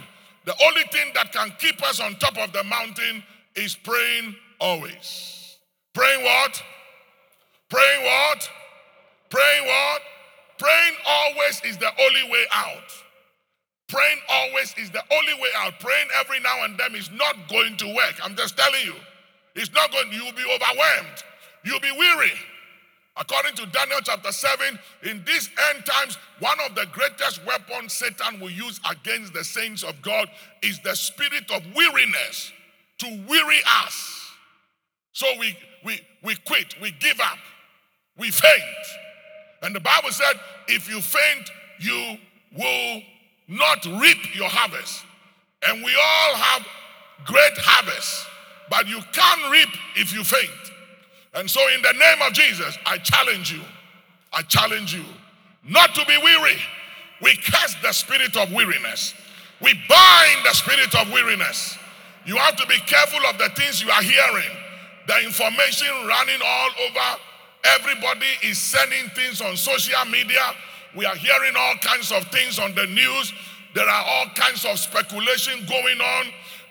[0.45, 3.23] The only thing that can keep us on top of the mountain
[3.55, 5.57] is praying always.
[5.93, 6.63] Praying what?
[7.69, 8.49] Praying what?
[9.29, 10.01] Praying what?
[10.61, 12.93] Praying always is the only way out.
[13.89, 15.79] Praying always is the only way out.
[15.79, 18.15] Praying every now and then is not going to work.
[18.23, 18.95] I'm just telling you.
[19.55, 21.23] It's not going, you'll be overwhelmed.
[21.65, 22.33] You'll be weary.
[23.17, 28.39] According to Daniel chapter 7, in these end times, one of the greatest weapons Satan
[28.39, 30.29] will use against the saints of God
[30.63, 32.51] is the spirit of weariness
[32.99, 34.31] to weary us.
[35.13, 37.39] So we, we, we quit, we give up.
[38.17, 38.63] we faint.
[39.61, 40.33] And the Bible said,
[40.67, 42.17] if you faint, you
[42.57, 43.01] will
[43.47, 45.05] not reap your harvest.
[45.67, 46.65] And we all have
[47.25, 48.27] great harvest,
[48.69, 50.49] but you can't reap if you faint.
[51.33, 53.61] And so, in the name of Jesus, I challenge you.
[54.33, 55.03] I challenge you
[55.67, 56.57] not to be weary.
[57.21, 59.13] We cast the spirit of weariness.
[59.61, 61.77] We bind the spirit of weariness.
[62.25, 64.49] You have to be careful of the things you are hearing.
[65.07, 67.21] The information running all over.
[67.63, 70.41] Everybody is sending things on social media.
[70.95, 73.33] We are hearing all kinds of things on the news.
[73.73, 76.25] There are all kinds of speculation going on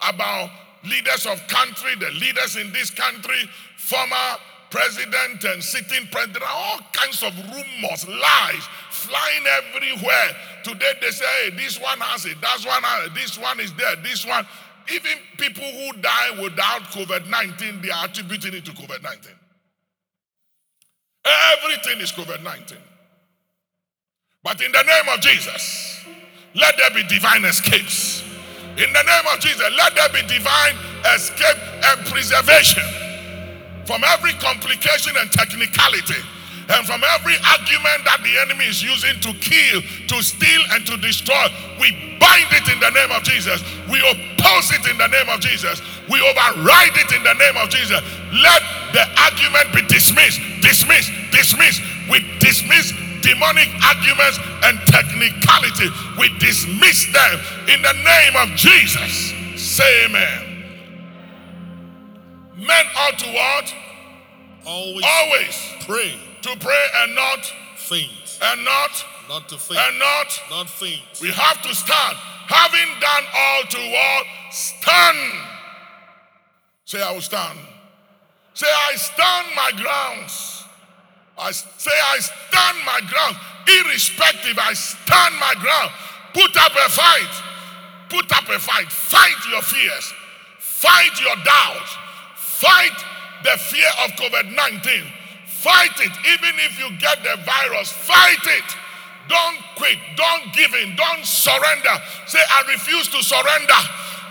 [0.09, 0.51] about
[0.85, 4.37] leaders of country, the leaders in this country, former
[4.71, 6.41] president and sitting president.
[6.41, 10.37] There are all kinds of rumors, lies flying everywhere.
[10.65, 13.73] Today they say, hey, this one has it, that's one has it, this one is
[13.75, 14.47] there, this one.
[14.93, 19.33] Even people who die without COVID 19, they are attributing it to COVID 19.
[21.25, 22.79] Everything is COVID 19.
[24.43, 26.05] But in the name of Jesus,
[26.55, 28.23] let there be divine escapes.
[28.77, 30.77] In the name of Jesus, let there be divine
[31.15, 32.83] escape and preservation
[33.85, 36.23] from every complication and technicality
[36.71, 40.97] and from every argument that the enemy is using to kill, to steal, and to
[40.99, 41.51] destroy.
[41.83, 41.91] We
[42.23, 43.59] bind it in the name of Jesus.
[43.91, 45.83] We oppose it in the name of Jesus.
[46.07, 47.99] We override it in the name of Jesus.
[48.31, 51.83] Let the argument be dismissed, dismissed, dismissed.
[52.11, 55.89] We dismiss demonic arguments and technicality.
[56.19, 59.33] We dismiss them in the name of Jesus.
[59.57, 60.47] Say amen.
[62.57, 63.75] Men ought to what?
[64.67, 67.45] Always, Always pray, to pray and not
[67.77, 70.41] faint, and not not to faint, and not.
[70.51, 71.01] not faint.
[71.23, 72.17] We have to stand.
[72.49, 74.27] Having done all to what?
[74.51, 75.33] Stand.
[76.85, 77.59] Say, I will stand.
[78.55, 80.65] Say, I stand my grounds.
[81.39, 83.37] I say, I stand my ground.
[83.67, 85.91] Irrespective, I stand my ground.
[86.35, 87.35] Put up a fight.
[88.11, 88.91] Put up a fight.
[88.91, 90.13] Fight your fears.
[90.59, 91.97] Fight your doubts.
[92.37, 92.97] Fight
[93.45, 95.05] the fear of COVID 19.
[95.47, 96.13] Fight it.
[96.29, 98.69] Even if you get the virus, fight it.
[99.29, 99.97] Don't quit.
[100.17, 100.97] Don't give in.
[100.97, 101.95] Don't surrender.
[102.27, 103.81] Say, I refuse to surrender.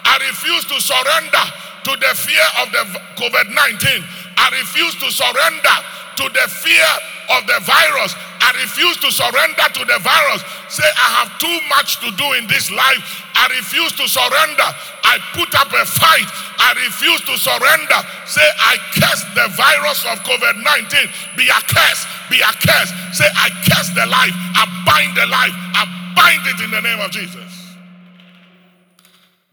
[0.04, 2.84] I refuse to surrender to the fear of the
[3.16, 4.04] COVID 19.
[4.38, 5.78] I refuse to surrender
[6.20, 6.92] to the fear
[7.38, 8.12] of the virus.
[8.42, 10.42] I refuse to surrender to the virus.
[10.68, 13.24] Say, I have too much to do in this life.
[13.36, 14.70] I refuse to surrender.
[15.06, 16.28] I put up a fight.
[16.60, 18.00] I refuse to surrender.
[18.26, 21.38] Say, I curse the virus of COVID 19.
[21.38, 22.04] Be a curse.
[22.28, 22.92] Be a curse.
[23.16, 24.36] Say, I curse the life.
[24.58, 25.56] I bind the life.
[25.78, 25.84] I
[26.16, 27.78] bind it in the name of Jesus.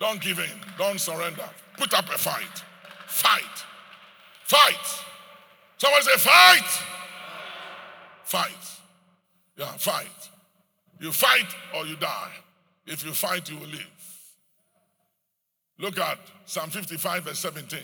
[0.00, 0.50] Don't give in.
[0.78, 1.48] Don't surrender.
[1.76, 2.62] Put up a fight.
[3.06, 3.64] Fight.
[4.44, 5.04] Fight.
[5.78, 6.82] Someone say, fight.
[8.24, 8.80] Fight.
[9.56, 10.30] Yeah, fight.
[11.00, 12.30] You fight or you die.
[12.86, 13.96] If you fight, you will live.
[15.78, 17.78] Look at Psalm 55, verse 17.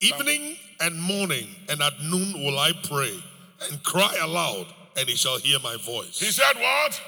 [0.00, 3.22] Evening and morning and at noon will I pray
[3.68, 6.18] and cry aloud, and he shall hear my voice.
[6.18, 7.00] He said, What?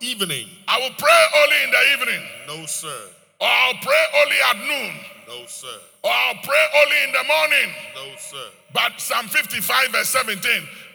[0.00, 2.98] Evening, I will pray only in the evening, no sir,
[3.40, 4.96] or I'll pray only at noon,
[5.30, 7.74] no sir, or I'll pray only in the morning.
[7.94, 8.46] no sir.
[8.74, 10.42] But Psalm 55, verse 17.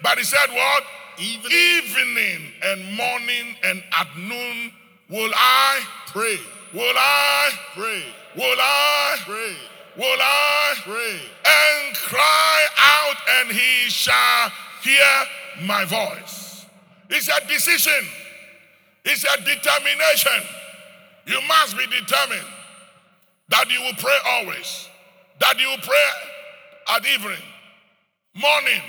[0.04, 0.84] But he said, What?
[1.18, 4.72] Evening, Evening and morning and at noon
[5.10, 6.38] will I, pray,
[6.74, 8.04] will I, pray,
[8.36, 9.56] will I, pray,
[9.96, 11.20] will I, pray.
[11.46, 14.52] and cry out, and he shall
[14.84, 16.66] hear my voice.
[17.10, 18.08] It's a decision,
[19.06, 20.50] it's a determination.
[21.28, 22.46] You must be determined
[23.50, 24.90] that you will pray always,
[25.40, 27.44] that you will pray at evening,
[28.34, 28.82] morning,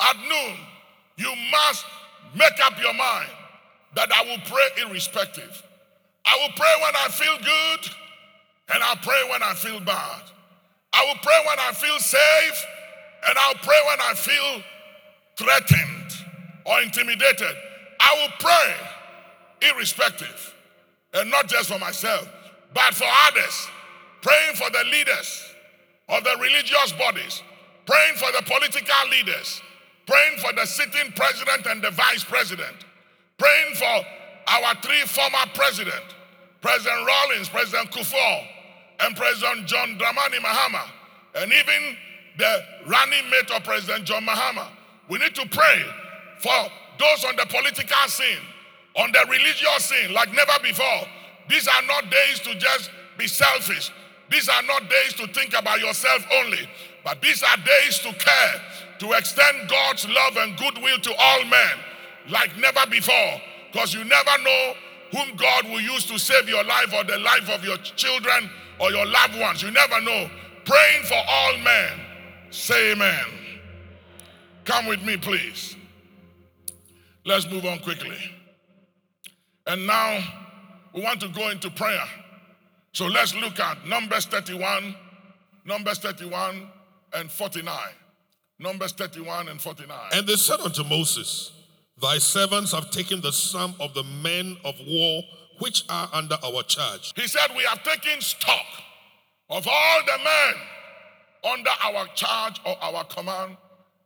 [0.00, 0.56] at noon.
[1.16, 1.84] You must
[2.34, 3.28] make up your mind
[3.94, 5.62] that I will pray irrespective.
[6.24, 7.90] I will pray when I feel good,
[8.72, 10.22] and I'll pray when I feel bad.
[10.92, 12.66] I will pray when I feel safe,
[13.28, 14.62] and I'll pray when I feel
[15.36, 16.12] threatened
[16.64, 17.56] or intimidated.
[18.00, 20.54] I will pray irrespective,
[21.14, 22.28] and not just for myself,
[22.74, 23.68] but for others.
[24.22, 25.44] Praying for the leaders
[26.08, 27.42] of the religious bodies,
[27.86, 29.60] praying for the political leaders,
[30.06, 32.76] praying for the sitting president and the vice president,
[33.36, 34.06] praying for
[34.46, 36.14] our three former presidents,
[36.60, 38.46] President Rawlings, President Kufuor,
[39.00, 40.88] and President John Dramani Mahama,
[41.36, 41.96] and even
[42.38, 44.68] the running mate of President John Mahama.
[45.08, 45.84] We need to pray
[46.38, 48.38] for those on the political scene,
[48.96, 51.08] on the religious scene, like never before.
[51.48, 53.90] These are not days to just be selfish.
[54.32, 56.66] These are not days to think about yourself only,
[57.04, 58.62] but these are days to care,
[59.00, 61.76] to extend God's love and goodwill to all men
[62.30, 63.42] like never before.
[63.70, 64.74] Because you never know
[65.10, 68.48] whom God will use to save your life or the life of your children
[68.80, 69.62] or your loved ones.
[69.62, 70.30] You never know.
[70.64, 72.00] Praying for all men.
[72.50, 73.26] Say amen.
[74.64, 75.76] Come with me, please.
[77.26, 78.16] Let's move on quickly.
[79.66, 80.20] And now
[80.94, 82.04] we want to go into prayer.
[82.92, 84.94] So let's look at Numbers 31,
[85.64, 86.68] Numbers 31
[87.14, 87.74] and 49.
[88.58, 89.98] Numbers 31 and 49.
[90.12, 91.52] And they said unto Moses,
[92.00, 95.22] Thy servants have taken the sum of the men of war
[95.58, 97.12] which are under our charge.
[97.16, 98.66] He said, We have taken stock
[99.48, 100.54] of all the men
[101.52, 103.56] under our charge or our command,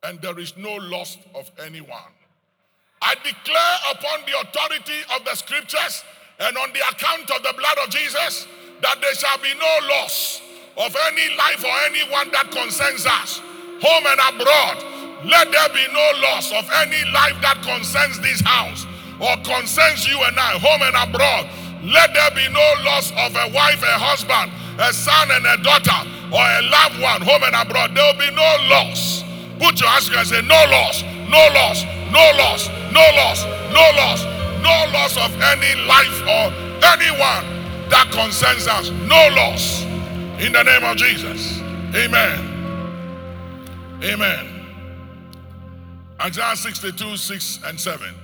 [0.04, 2.12] and there is no loss of anyone.
[3.02, 6.04] I declare upon the authority of the scriptures
[6.38, 8.46] and on the account of the blood of Jesus
[8.82, 10.42] that there shall be no loss
[10.76, 13.40] of any life or anyone that concerns us,
[13.80, 14.76] home and abroad.
[15.24, 18.84] Let there be no loss of any life that concerns this house
[19.16, 21.48] or concerns you and I, home and abroad.
[21.80, 25.96] Let there be no loss of a wife, a husband, a son, and a daughter,
[26.28, 27.96] or a loved one, home and abroad.
[27.96, 29.24] There will be no loss.
[29.56, 31.00] Put your hands together and say, No loss,
[31.32, 31.80] no loss,
[32.12, 33.40] no loss, no loss,
[33.72, 34.20] no loss,
[34.60, 36.52] no loss of any life or
[36.84, 37.55] anyone
[37.88, 38.90] that concerns us.
[38.90, 39.82] No loss.
[40.42, 41.60] In the name of Jesus.
[41.94, 42.56] Amen.
[44.02, 44.56] Amen.
[46.20, 48.14] Isaiah 62, 6 and 7.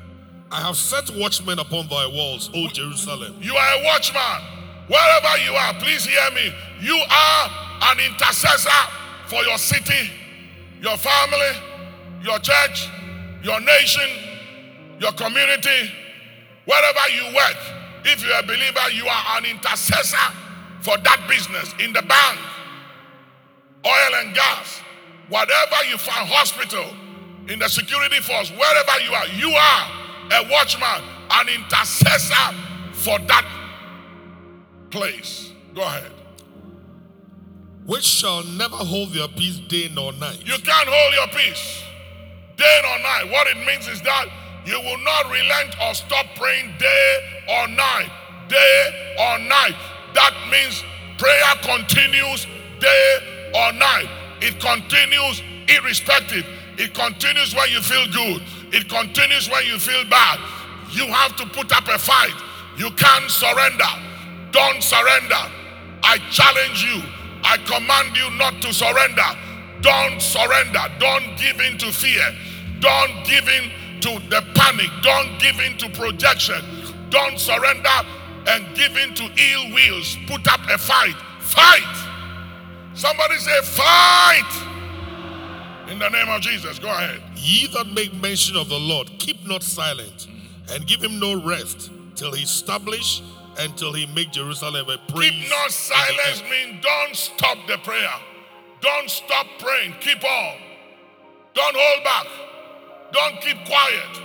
[0.50, 3.36] I have set watchmen upon thy walls, O Jerusalem.
[3.40, 4.42] You are a watchman.
[4.88, 6.52] Wherever you are, please hear me.
[6.80, 7.50] You are
[7.82, 8.70] an intercessor
[9.26, 10.10] for your city,
[10.80, 11.56] your family,
[12.22, 12.88] your church,
[13.42, 14.08] your nation,
[14.98, 15.90] your community,
[16.66, 17.81] wherever you work.
[18.04, 20.16] If you're a believer, you are an intercessor
[20.80, 22.38] for that business in the bank,
[23.86, 24.80] oil and gas,
[25.28, 26.84] whatever you find, hospital,
[27.48, 32.56] in the security force, wherever you are, you are a watchman, an intercessor
[32.92, 33.46] for that
[34.90, 35.52] place.
[35.74, 36.12] Go ahead.
[37.86, 40.40] Which shall never hold their peace day nor night.
[40.44, 41.82] You can't hold your peace
[42.56, 43.32] day nor night.
[43.32, 44.26] What it means is that
[44.64, 48.10] you will not relent or stop praying day or night.
[48.48, 49.76] Day or night.
[50.14, 50.84] That means
[51.18, 52.46] prayer continues
[52.78, 54.08] day or night.
[54.40, 56.46] It continues irrespective.
[56.78, 58.42] It continues when you feel good.
[58.72, 60.38] It continues when you feel bad.
[60.90, 62.34] You have to put up a fight.
[62.76, 63.92] You can't surrender.
[64.50, 65.42] Don't surrender.
[66.02, 67.02] I challenge you.
[67.44, 69.30] I command you not to surrender.
[69.80, 70.82] Don't surrender.
[70.98, 72.24] Don't give in to fear.
[72.80, 73.70] Don't give in
[74.02, 74.90] to the panic.
[75.02, 76.60] Don't give in to projection.
[77.10, 77.88] Don't surrender
[78.48, 80.16] and give in to ill wills.
[80.26, 81.14] Put up a fight.
[81.40, 82.08] Fight.
[82.94, 84.68] Somebody say, fight.
[85.88, 86.78] In the name of Jesus.
[86.78, 87.22] Go ahead.
[87.36, 90.26] Ye that make mention of the Lord, keep not silent,
[90.70, 93.22] and give him no rest till he establish
[93.58, 95.30] and till he make Jerusalem a praise.
[95.30, 98.14] Keep not silence means don't stop the prayer.
[98.80, 99.94] Don't stop praying.
[100.00, 100.56] Keep on.
[101.54, 102.26] Don't hold back.
[103.12, 104.20] Don't keep quiet.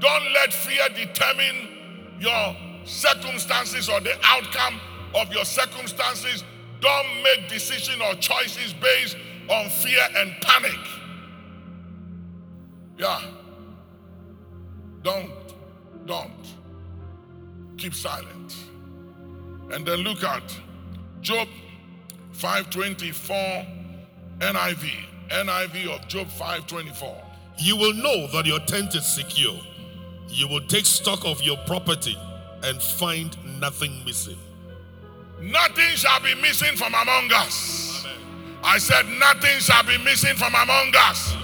[0.00, 4.80] Don't let fear determine your circumstances or the outcome
[5.14, 6.42] of your circumstances.
[6.80, 9.16] Don't make decisions or choices based
[9.48, 10.78] on fear and panic.
[12.98, 13.20] Yeah.
[15.02, 15.30] Don't,
[16.06, 16.46] don't.
[17.76, 18.56] Keep silent.
[19.72, 20.42] And then look at
[21.20, 21.48] Job
[22.32, 23.36] 524
[24.38, 24.90] NIV.
[25.28, 27.21] NIV of Job 524.
[27.58, 29.58] You will know that your tent is secure.
[30.28, 32.16] You will take stock of your property
[32.62, 34.38] and find nothing missing.
[35.40, 38.06] Nothing shall be missing from among us.
[38.62, 41.34] I said, Nothing shall be missing from among us.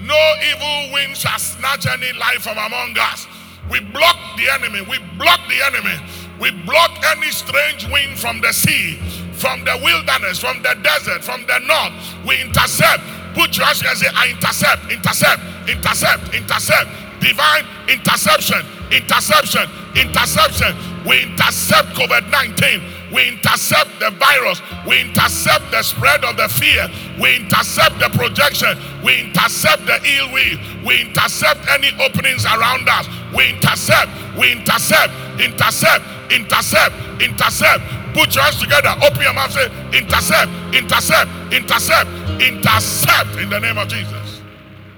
[0.00, 3.26] No evil wind shall snatch any life from among us.
[3.70, 4.80] We block the enemy.
[4.88, 5.98] We block the enemy.
[6.40, 8.96] We block any strange wind from the sea,
[9.32, 12.26] from the wilderness, from the desert, from the north.
[12.26, 13.02] We intercept.
[13.38, 15.38] Put your hands and say, I intercept, intercept,
[15.70, 16.90] intercept, intercept.
[17.22, 19.62] Divine interception, interception,
[19.94, 20.74] interception.
[21.06, 22.82] We intercept COVID 19.
[23.14, 24.60] We intercept the virus.
[24.84, 26.90] We intercept the spread of the fear.
[27.22, 28.74] We intercept the projection.
[29.04, 30.58] We intercept the ill will.
[30.84, 33.06] We intercept any openings around us.
[33.30, 34.10] We intercept.
[34.36, 35.14] We intercept.
[35.38, 36.02] Intercept.
[36.30, 36.94] Intercept.
[37.22, 37.82] Intercept.
[38.14, 38.94] Put your hands together.
[39.02, 39.52] Open your mouth.
[39.52, 39.66] Say
[39.96, 40.50] intercept.
[40.74, 41.30] Intercept.
[41.52, 42.10] Intercept.
[42.40, 44.42] Intercept in the name of Jesus.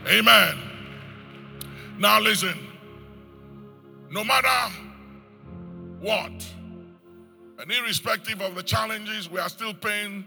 [0.09, 0.59] Amen.
[1.99, 2.59] Now listen.
[4.11, 4.75] No matter
[6.01, 6.33] what,
[7.61, 10.27] and irrespective of the challenges, we are still paying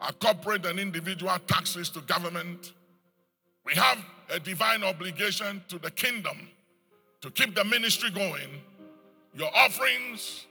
[0.00, 2.72] our corporate and individual taxes to government.
[3.64, 3.98] We have
[4.30, 6.48] a divine obligation to the kingdom
[7.20, 8.60] to keep the ministry going.
[9.36, 10.46] Your offerings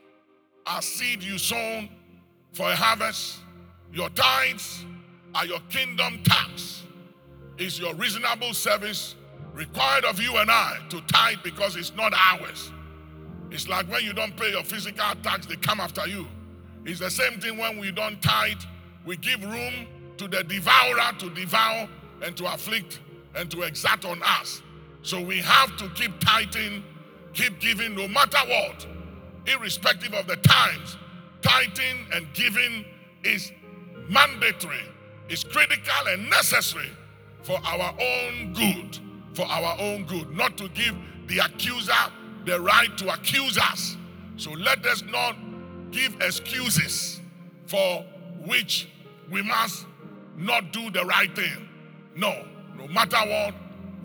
[0.67, 1.89] are seed you sown
[2.53, 3.39] for a harvest.
[3.91, 4.85] Your tithes
[5.33, 6.83] are your kingdom tax.
[7.57, 9.15] Is your reasonable service
[9.53, 12.71] required of you and I to tithe because it's not ours?
[13.49, 16.27] It's like when you don't pay your physical tax, they come after you.
[16.85, 18.61] It's the same thing when we don't tithe,
[19.05, 21.87] we give room to the devourer to devour
[22.21, 22.99] and to afflict
[23.35, 24.61] and to exact on us.
[25.01, 26.83] So we have to keep tithing,
[27.35, 28.87] keep giving no matter what,
[29.45, 30.97] irrespective of the times.
[31.41, 32.85] Tithing and giving
[33.23, 33.51] is
[34.09, 34.81] mandatory,
[35.29, 36.89] is critical and necessary
[37.43, 38.97] for our own good.
[39.35, 40.95] For our own good, not to give
[41.27, 41.93] the accuser
[42.45, 43.97] the right to accuse us.
[44.37, 45.35] So let us not
[45.91, 47.19] give excuses
[47.67, 48.05] for
[48.45, 48.87] which
[49.29, 49.85] we must
[50.37, 51.67] not do the right thing.
[52.15, 52.45] No,
[52.77, 53.55] no matter what,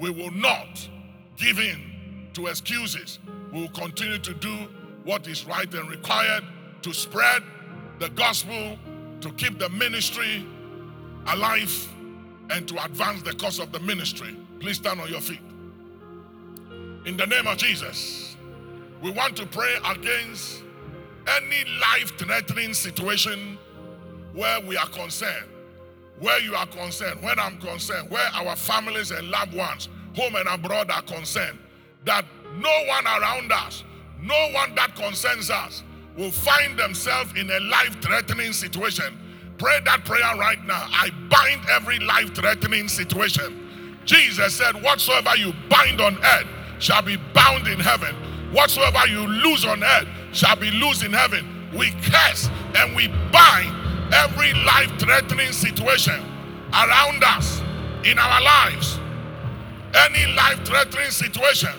[0.01, 0.89] we will not
[1.37, 1.90] give in
[2.35, 3.19] to excuses.
[3.53, 4.69] We will continue to do
[5.05, 6.45] what is right and required
[6.83, 7.43] to spread
[7.99, 8.79] the gospel,
[9.21, 10.47] to keep the ministry
[11.27, 11.89] alive,
[12.51, 14.37] and to advance the cause of the ministry.
[14.59, 15.41] Please stand on your feet.
[17.07, 18.37] In the name of Jesus,
[19.03, 20.63] we want to pray against
[21.27, 23.59] any life threatening situation
[24.35, 25.47] where we are concerned,
[26.19, 30.49] where you are concerned, when I'm concerned, where our families and loved ones, home and
[30.49, 31.59] abroad, are concerned,
[32.05, 32.25] that
[32.57, 33.85] no one around us,
[34.21, 35.83] no one that concerns us,
[36.17, 39.19] will find themselves in a life threatening situation.
[39.59, 40.87] Pray that prayer right now.
[40.91, 44.01] I bind every life threatening situation.
[44.05, 46.47] Jesus said, Whatsoever you bind on earth
[46.79, 48.15] shall be bound in heaven.
[48.53, 51.69] Whatsoever you lose on earth shall be loose in heaven.
[51.77, 53.77] We curse and we bind
[54.13, 56.21] every life threatening situation
[56.73, 57.61] around us
[58.05, 58.99] in our lives.
[59.95, 61.71] Any life threatening situation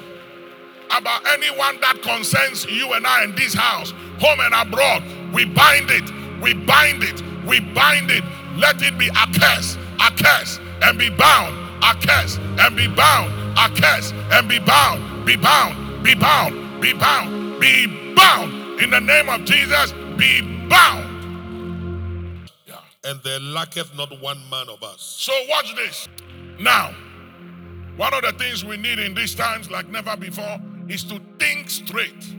[0.93, 5.89] about anyone that concerns you and I in this house, home and abroad, we bind
[5.89, 6.03] it,
[6.41, 8.23] we bind it, we bind it.
[8.57, 13.31] Let it be a curse, a curse, and be bound, a curse, and be bound,
[13.57, 18.81] a curse, and be bound, be bound, be bound, be bound, be bound.
[18.81, 22.49] In the name of Jesus, be bound.
[22.65, 22.75] Yeah.
[23.05, 25.01] And there lacketh not one man of us.
[25.01, 26.09] So watch this.
[26.59, 26.93] Now,
[27.95, 31.69] one of the things we need in these times, like never before, is to think
[31.69, 32.35] straight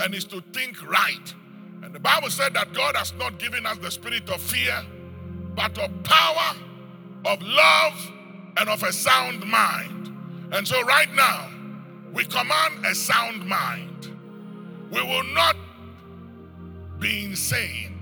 [0.00, 1.34] and is to think right.
[1.82, 4.82] And the Bible said that God has not given us the spirit of fear,
[5.54, 6.56] but of power,
[7.24, 8.12] of love,
[8.56, 10.14] and of a sound mind.
[10.52, 11.50] And so, right now,
[12.12, 14.16] we command a sound mind.
[14.90, 15.56] We will not
[17.00, 17.98] be insane.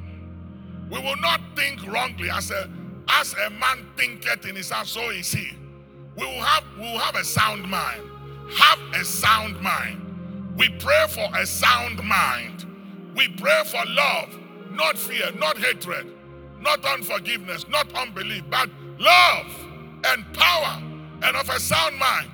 [0.90, 2.68] We will not think wrongly as a
[3.08, 5.56] as a man thinketh in his heart, so is he.
[6.16, 8.02] We will have we will have a sound mind.
[8.56, 10.54] Have a sound mind.
[10.56, 12.66] We pray for a sound mind.
[13.14, 14.38] We pray for love,
[14.70, 16.12] not fear, not hatred,
[16.60, 19.46] not unforgiveness, not unbelief, but love
[20.04, 20.82] and power
[21.22, 22.30] and of a sound mind.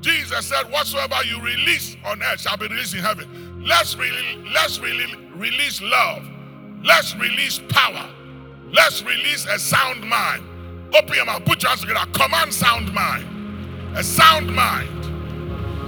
[0.00, 3.64] Jesus said, Whatsoever you release on earth shall be released in heaven.
[3.64, 6.24] Let's really, let's really release love.
[6.82, 8.08] Let's release power.
[8.72, 10.44] Let's release a sound mind.
[10.94, 12.04] Open your mouth, put your hands together.
[12.12, 13.96] Command sound mind.
[13.96, 15.01] A sound mind.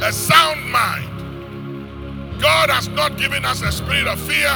[0.03, 2.41] A sound mind.
[2.41, 4.53] God has not given us a spirit of fear,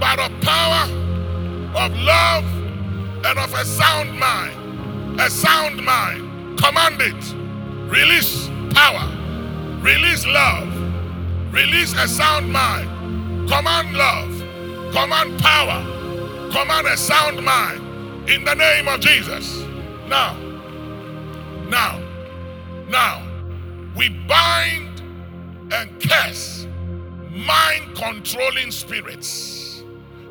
[0.00, 0.84] but of power,
[1.76, 2.44] of love,
[3.24, 5.20] and of a sound mind.
[5.20, 6.58] A sound mind.
[6.58, 7.34] Command it.
[7.92, 9.10] Release power.
[9.82, 10.68] Release love.
[11.52, 12.88] Release a sound mind.
[13.48, 14.30] Command love.
[14.92, 15.82] Command power.
[16.52, 18.28] Command a sound mind.
[18.28, 19.58] In the name of Jesus.
[20.06, 20.36] Now,
[21.68, 22.00] now,
[22.88, 23.27] now,
[23.98, 25.02] we bind
[25.72, 26.68] and curse
[27.32, 29.82] mind controlling spirits,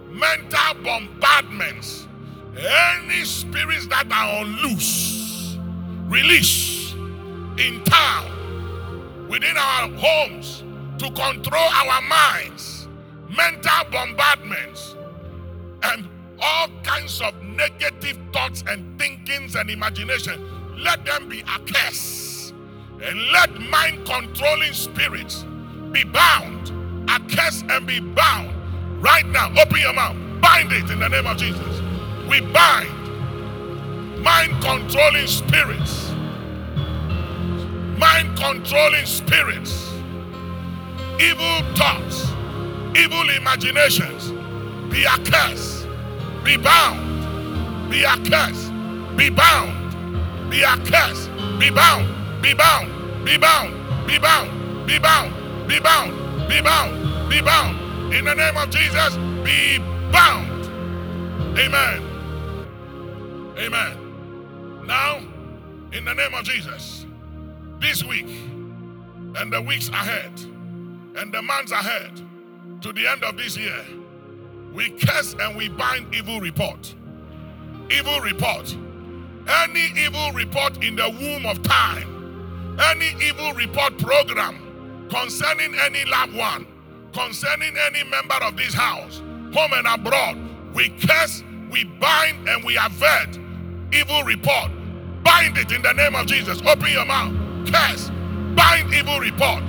[0.10, 2.08] mental bombardments,
[2.58, 5.58] any spirits that are on loose,
[6.06, 6.94] release
[7.58, 10.64] in town, within our homes,
[10.98, 12.88] to control our minds,
[13.36, 14.96] mental bombardments,
[15.84, 16.08] and
[16.40, 20.42] all kinds of negative thoughts and thinkings and imagination.
[20.78, 22.27] Let them be a curse.
[23.04, 25.46] And let mind controlling spirits
[25.92, 26.72] be bound,
[27.10, 28.54] a curse and be bound.
[29.02, 31.82] Right now, open your mouth, bind it in the name of Jesus.
[32.28, 32.98] We bind
[34.24, 36.10] mind controlling spirits,
[38.00, 39.94] mind controlling spirits,
[41.20, 42.26] evil thoughts,
[42.98, 44.32] evil imaginations.
[44.92, 45.86] Be a curse,
[46.44, 48.70] be bound, be a curse,
[49.16, 51.28] be bound, be a curse,
[51.60, 57.42] be bound, be bound, be bound, be bound, be bound, be bound, be bound, be
[57.42, 58.14] bound.
[58.14, 59.80] In the name of Jesus, be
[60.12, 60.66] bound.
[61.58, 62.04] Amen.
[63.58, 64.86] Amen.
[64.86, 65.18] Now,
[65.92, 67.06] in the name of Jesus,
[67.80, 68.28] this week
[69.38, 70.32] and the weeks ahead
[71.18, 72.12] and the months ahead
[72.82, 73.84] to the end of this year,
[74.74, 76.94] we curse and we bind evil report.
[77.90, 78.76] Evil report.
[79.48, 82.17] Any evil report in the womb of time,
[82.80, 86.68] any evil report program concerning any loved one,
[87.14, 89.22] concerning any member of this house,
[89.54, 90.38] home and abroad,
[90.74, 93.40] we curse, we bind, and we avert
[93.92, 94.72] evil report.
[95.24, 96.62] Bind it in the name of Jesus.
[96.62, 97.34] Open your mouth.
[97.68, 98.10] Curse.
[98.56, 99.64] Bind evil report.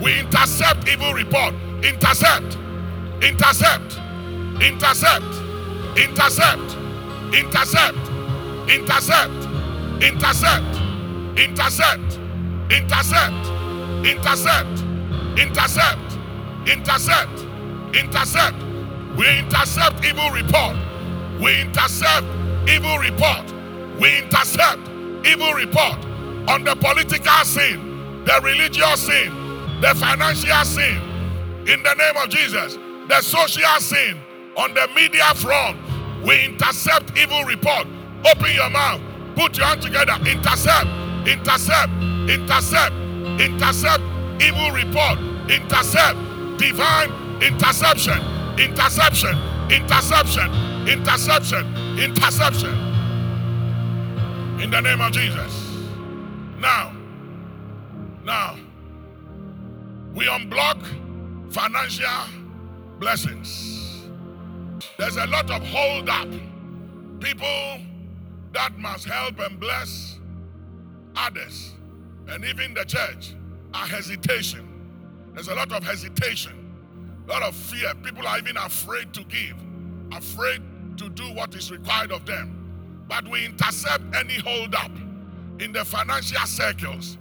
[0.00, 1.54] We intercept evil report.
[1.82, 2.56] Intercept.
[3.22, 3.98] Intercept.
[4.60, 5.24] Intercept.
[5.96, 6.76] Intercept.
[7.34, 7.98] Intercept.
[8.68, 9.40] Intercept.
[10.02, 10.02] Intercept.
[10.02, 10.85] intercept.
[11.36, 12.18] Intercept.
[12.70, 13.46] Intercept.
[14.06, 14.80] Intercept.
[15.38, 16.18] Intercept.
[16.66, 17.46] Intercept.
[17.94, 18.56] Intercept.
[19.16, 20.76] We intercept evil report.
[21.40, 22.26] We intercept
[22.68, 23.52] evil report.
[24.00, 24.80] We intercept
[25.26, 25.98] evil report
[26.48, 31.00] on the political scene, the religious scene, the financial scene.
[31.66, 32.78] In the name of Jesus,
[33.08, 34.16] the social scene,
[34.56, 35.76] on the media front,
[36.24, 37.86] we intercept evil report.
[38.24, 39.00] Open your mouth,
[39.34, 40.86] put your hand together, intercept,
[41.26, 41.92] intercept,
[42.30, 42.94] intercept,
[43.40, 44.02] intercept
[44.40, 45.18] evil report,
[45.50, 46.18] intercept
[46.58, 48.18] divine interception,
[48.58, 49.36] interception,
[49.70, 50.50] interception,
[50.88, 52.74] interception, interception.
[54.60, 55.86] In the name of Jesus.
[56.58, 56.92] Now,
[58.24, 58.56] now,
[60.14, 60.82] we unblock
[61.52, 62.08] financial
[62.98, 64.06] blessings.
[64.96, 66.28] There's a lot of hold up.
[67.20, 67.80] People
[68.52, 70.15] that must help and bless
[71.16, 71.74] others
[72.28, 73.34] and even the church
[73.74, 74.66] are hesitation.
[75.34, 76.52] There's a lot of hesitation,
[77.26, 77.92] a lot of fear.
[78.02, 79.56] People are even afraid to give,
[80.12, 80.62] afraid
[80.96, 83.04] to do what is required of them.
[83.08, 84.90] But we intercept any hold up
[85.60, 87.18] in the financial circles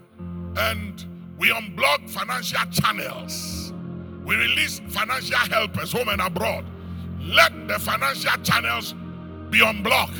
[0.58, 1.06] and
[1.38, 3.74] we unblock financial channels.
[4.26, 6.66] We release financial helpers home and abroad.
[7.20, 8.96] Let the financial channels
[9.50, 10.18] be unblocked.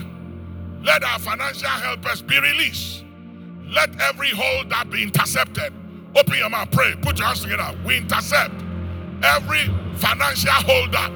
[0.84, 3.05] Let our financial helpers be released.
[3.76, 5.74] Let every hold up be intercepted.
[6.16, 7.78] Open your mouth, pray, put your hands together.
[7.86, 8.54] We intercept
[9.22, 9.66] every
[9.98, 11.12] financial hold up.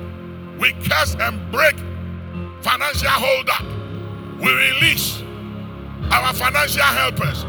[0.59, 1.77] We curse and break
[2.61, 3.63] financial hold up.
[4.41, 5.21] We release
[6.11, 7.45] our financial helpers.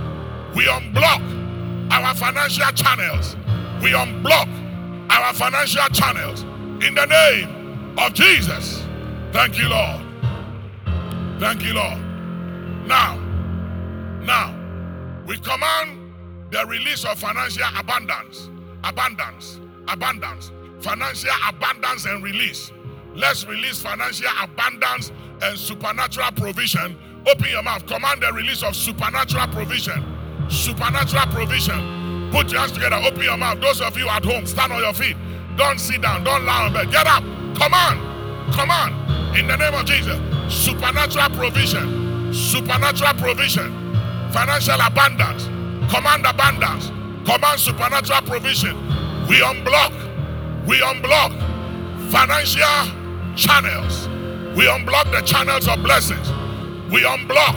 [0.55, 3.35] We unblock our financial channels.
[3.83, 4.49] We unblock
[5.11, 6.43] our financial channels
[6.85, 8.85] in the name of Jesus.
[9.33, 10.03] Thank you, Lord.
[11.41, 11.99] Thank you, Lord.
[12.87, 13.19] Now,
[14.23, 14.60] now,
[15.31, 16.13] we command
[16.51, 18.51] the release of financial abundance,
[18.83, 20.51] abundance, abundance,
[20.81, 22.73] financial abundance and release.
[23.15, 26.99] Let's release financial abundance and supernatural provision.
[27.29, 27.87] Open your mouth.
[27.87, 30.05] Command the release of supernatural provision.
[30.49, 32.31] Supernatural provision.
[32.33, 32.97] Put your hands together.
[32.97, 33.61] Open your mouth.
[33.61, 35.17] Those of you at home, stand on your feet.
[35.57, 36.25] Don't sit down.
[36.25, 36.91] Don't lie on bed.
[36.91, 37.23] Get up.
[37.57, 38.51] Come on.
[38.53, 39.37] Come on.
[39.37, 40.19] In the name of Jesus.
[40.53, 42.35] Supernatural provision.
[42.35, 43.90] Supernatural provision.
[44.33, 45.45] Financial abundance.
[45.93, 46.89] Command abundance.
[47.29, 48.77] Command supernatural provision.
[49.27, 49.93] We unblock.
[50.67, 51.33] We unblock
[52.11, 52.63] financial
[53.37, 54.09] channels.
[54.57, 56.29] We unblock the channels of blessings.
[56.93, 57.57] We unblock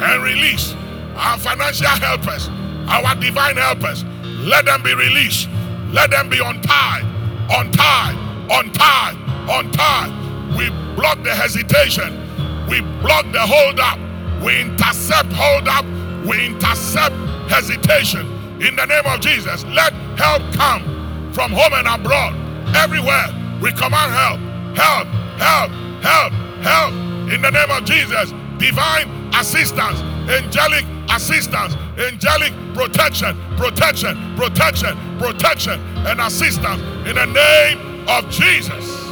[0.00, 0.74] and release
[1.16, 2.48] our financial helpers,
[2.88, 4.04] our divine helpers.
[4.24, 5.48] Let them be released.
[5.90, 7.04] Let them be untied,
[7.50, 8.16] untied,
[8.50, 9.16] untied,
[9.48, 10.56] untied.
[10.56, 12.24] We block the hesitation.
[12.68, 13.98] We block the hold up.
[14.42, 15.84] We intercept hold up.
[16.28, 17.14] We intercept
[17.48, 18.26] hesitation.
[18.60, 22.34] In the name of Jesus, let help come from home and abroad.
[22.76, 23.28] Everywhere
[23.62, 24.38] we command help,
[24.76, 25.06] help,
[25.38, 25.70] help,
[26.02, 26.92] help, help.
[27.32, 36.20] In the name of Jesus, divine assistance, angelic assistance, angelic protection, protection, protection, protection, and
[36.20, 39.06] assistance in the name of Jesus.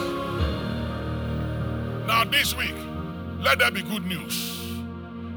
[2.07, 2.75] Now, this week,
[3.41, 4.71] let there be good news.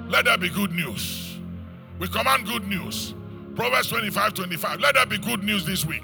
[0.09, 1.28] Let there be good news.
[1.99, 3.13] We command good news.
[3.55, 4.79] Proverbs 25 25.
[4.79, 6.03] Let there be good news this week.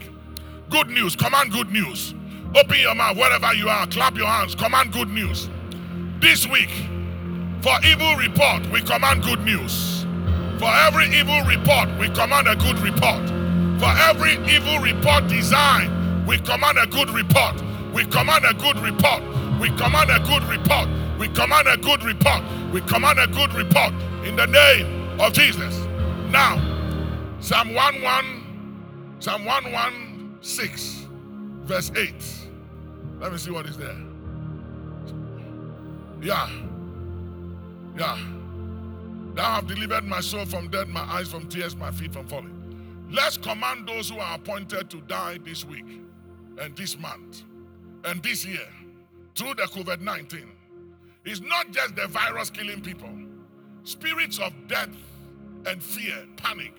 [0.69, 1.15] Good news.
[1.15, 2.13] Command good news.
[2.53, 3.87] Open your mouth wherever you are.
[3.87, 4.55] Clap your hands.
[4.55, 5.49] Command good news.
[6.19, 6.69] This week,
[7.61, 10.05] for evil report, we command good news.
[10.59, 13.29] For every evil report, we command a good report.
[13.79, 17.55] For every evil report design, we command a good report.
[17.93, 19.23] We command a good report.
[19.61, 20.89] We command a good report.
[21.17, 22.43] We command a good report.
[22.73, 23.93] We command a good report
[24.25, 25.75] in the name of Jesus.
[26.29, 26.57] Now,
[27.39, 31.07] Psalm 11, Psalm 116,
[31.63, 32.13] verse 8.
[33.19, 33.95] Let me see what is there.
[36.21, 36.49] Yeah.
[37.97, 38.17] Yeah.
[39.35, 42.51] Thou have delivered my soul from death, my eyes from tears, my feet from falling.
[43.09, 45.85] Let's command those who are appointed to die this week
[46.59, 47.43] and this month
[48.03, 48.67] and this year
[49.35, 50.51] through the COVID 19.
[51.25, 53.09] It's not just the virus killing people,
[53.85, 54.89] spirits of death
[55.67, 56.73] and fear, panic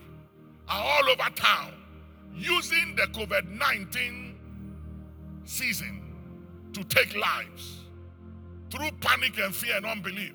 [0.68, 1.72] are all over town
[2.34, 4.34] using the COVID 19
[5.44, 6.02] season
[6.72, 7.80] to take lives
[8.70, 10.34] through panic and fear and unbelief.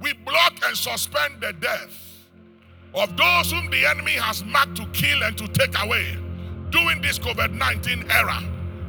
[0.00, 2.26] We block and suspend the death
[2.94, 6.16] of those whom the enemy has marked to kill and to take away
[6.70, 8.40] during this COVID 19 era.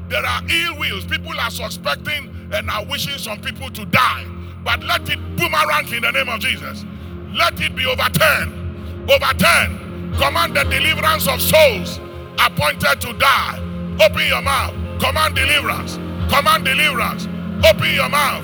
[0.10, 1.06] There are ill wills.
[1.06, 4.26] People are suspecting and are wishing some people to die.
[4.64, 6.86] But let it boomerang in the name of Jesus.
[7.34, 9.10] Let it be overturned.
[9.10, 10.16] Overturned.
[10.18, 12.00] Command the deliverance of souls
[12.40, 13.60] appointed to die.
[14.04, 14.74] Open your mouth.
[15.00, 15.96] Command deliverance.
[16.32, 17.28] Command deliverance.
[17.66, 18.44] Open your mouth.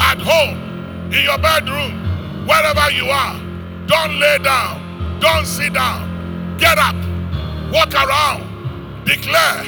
[0.00, 3.38] At home, in your bedroom, wherever you are.
[3.86, 5.18] Don't lay down.
[5.20, 6.56] Don't sit down.
[6.58, 6.94] Get up.
[7.72, 9.04] Walk around.
[9.04, 9.64] Declare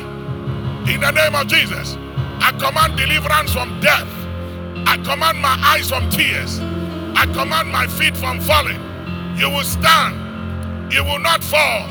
[0.88, 1.96] in the name of Jesus.
[2.40, 4.08] I command deliverance from death.
[4.86, 6.60] I command my eyes from tears.
[7.14, 8.80] I command my feet from falling.
[9.36, 10.92] You will stand.
[10.92, 11.88] You will not fall.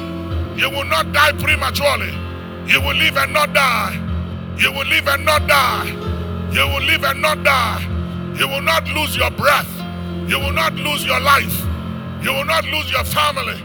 [0.58, 2.12] You will not die prematurely.
[2.68, 4.00] You will live and not die.
[4.58, 5.90] You will live and not die.
[6.52, 7.88] You will live and not die.
[8.38, 9.70] You will not lose your breath.
[10.30, 11.66] You will not lose your life.
[12.24, 13.60] You will not lose your family.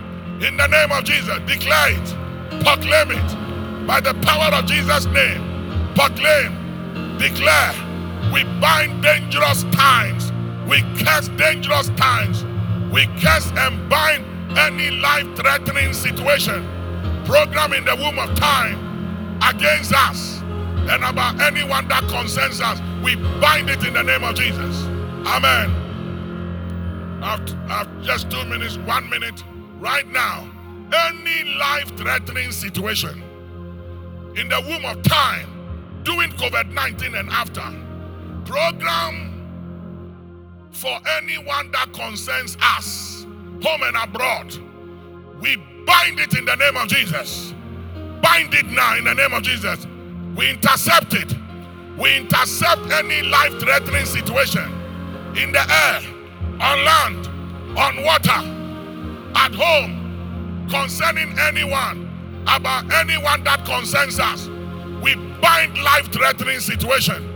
[0.47, 5.95] In the name of Jesus, declare it, proclaim it by the power of Jesus' name.
[5.95, 7.86] Proclaim, declare.
[8.33, 10.33] We bind dangerous times.
[10.69, 12.45] We curse dangerous times.
[12.93, 14.25] We curse and bind
[14.59, 16.65] any life threatening situation,
[17.25, 20.41] program in the womb of time against us
[20.89, 22.81] and about anyone that concerns us.
[23.03, 24.85] We bind it in the name of Jesus.
[25.27, 25.85] Amen.
[27.23, 29.43] After, after just two minutes, one minute,
[29.79, 30.49] right now,
[30.93, 33.23] any life threatening situation
[34.37, 35.49] in the womb of time
[36.05, 37.63] during COVID 19 and after,
[38.47, 39.33] program
[40.71, 43.27] for anyone that concerns us,
[43.63, 44.57] home and abroad,
[45.41, 47.55] we bind it in the name of Jesus.
[48.23, 49.87] Bind it now in the name of Jesus.
[50.37, 51.35] We intercept it.
[51.97, 54.73] We intercept any life threatening situation
[55.37, 56.01] in the air,
[56.61, 57.27] on land,
[57.79, 58.31] on water,
[59.35, 62.11] at home, concerning anyone,
[62.47, 64.49] about anyone that concerns us.
[65.03, 67.36] We bind life threatening situation.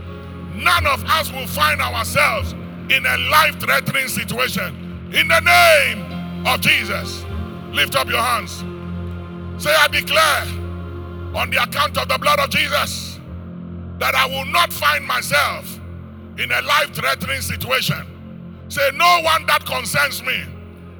[0.61, 2.53] None of us will find ourselves
[2.89, 5.09] in a life threatening situation.
[5.11, 7.25] In the name of Jesus,
[7.71, 8.63] lift up your hands.
[9.63, 10.43] Say, I declare
[11.35, 13.19] on the account of the blood of Jesus
[13.97, 15.79] that I will not find myself
[16.37, 18.05] in a life threatening situation.
[18.69, 20.43] Say, no one that concerns me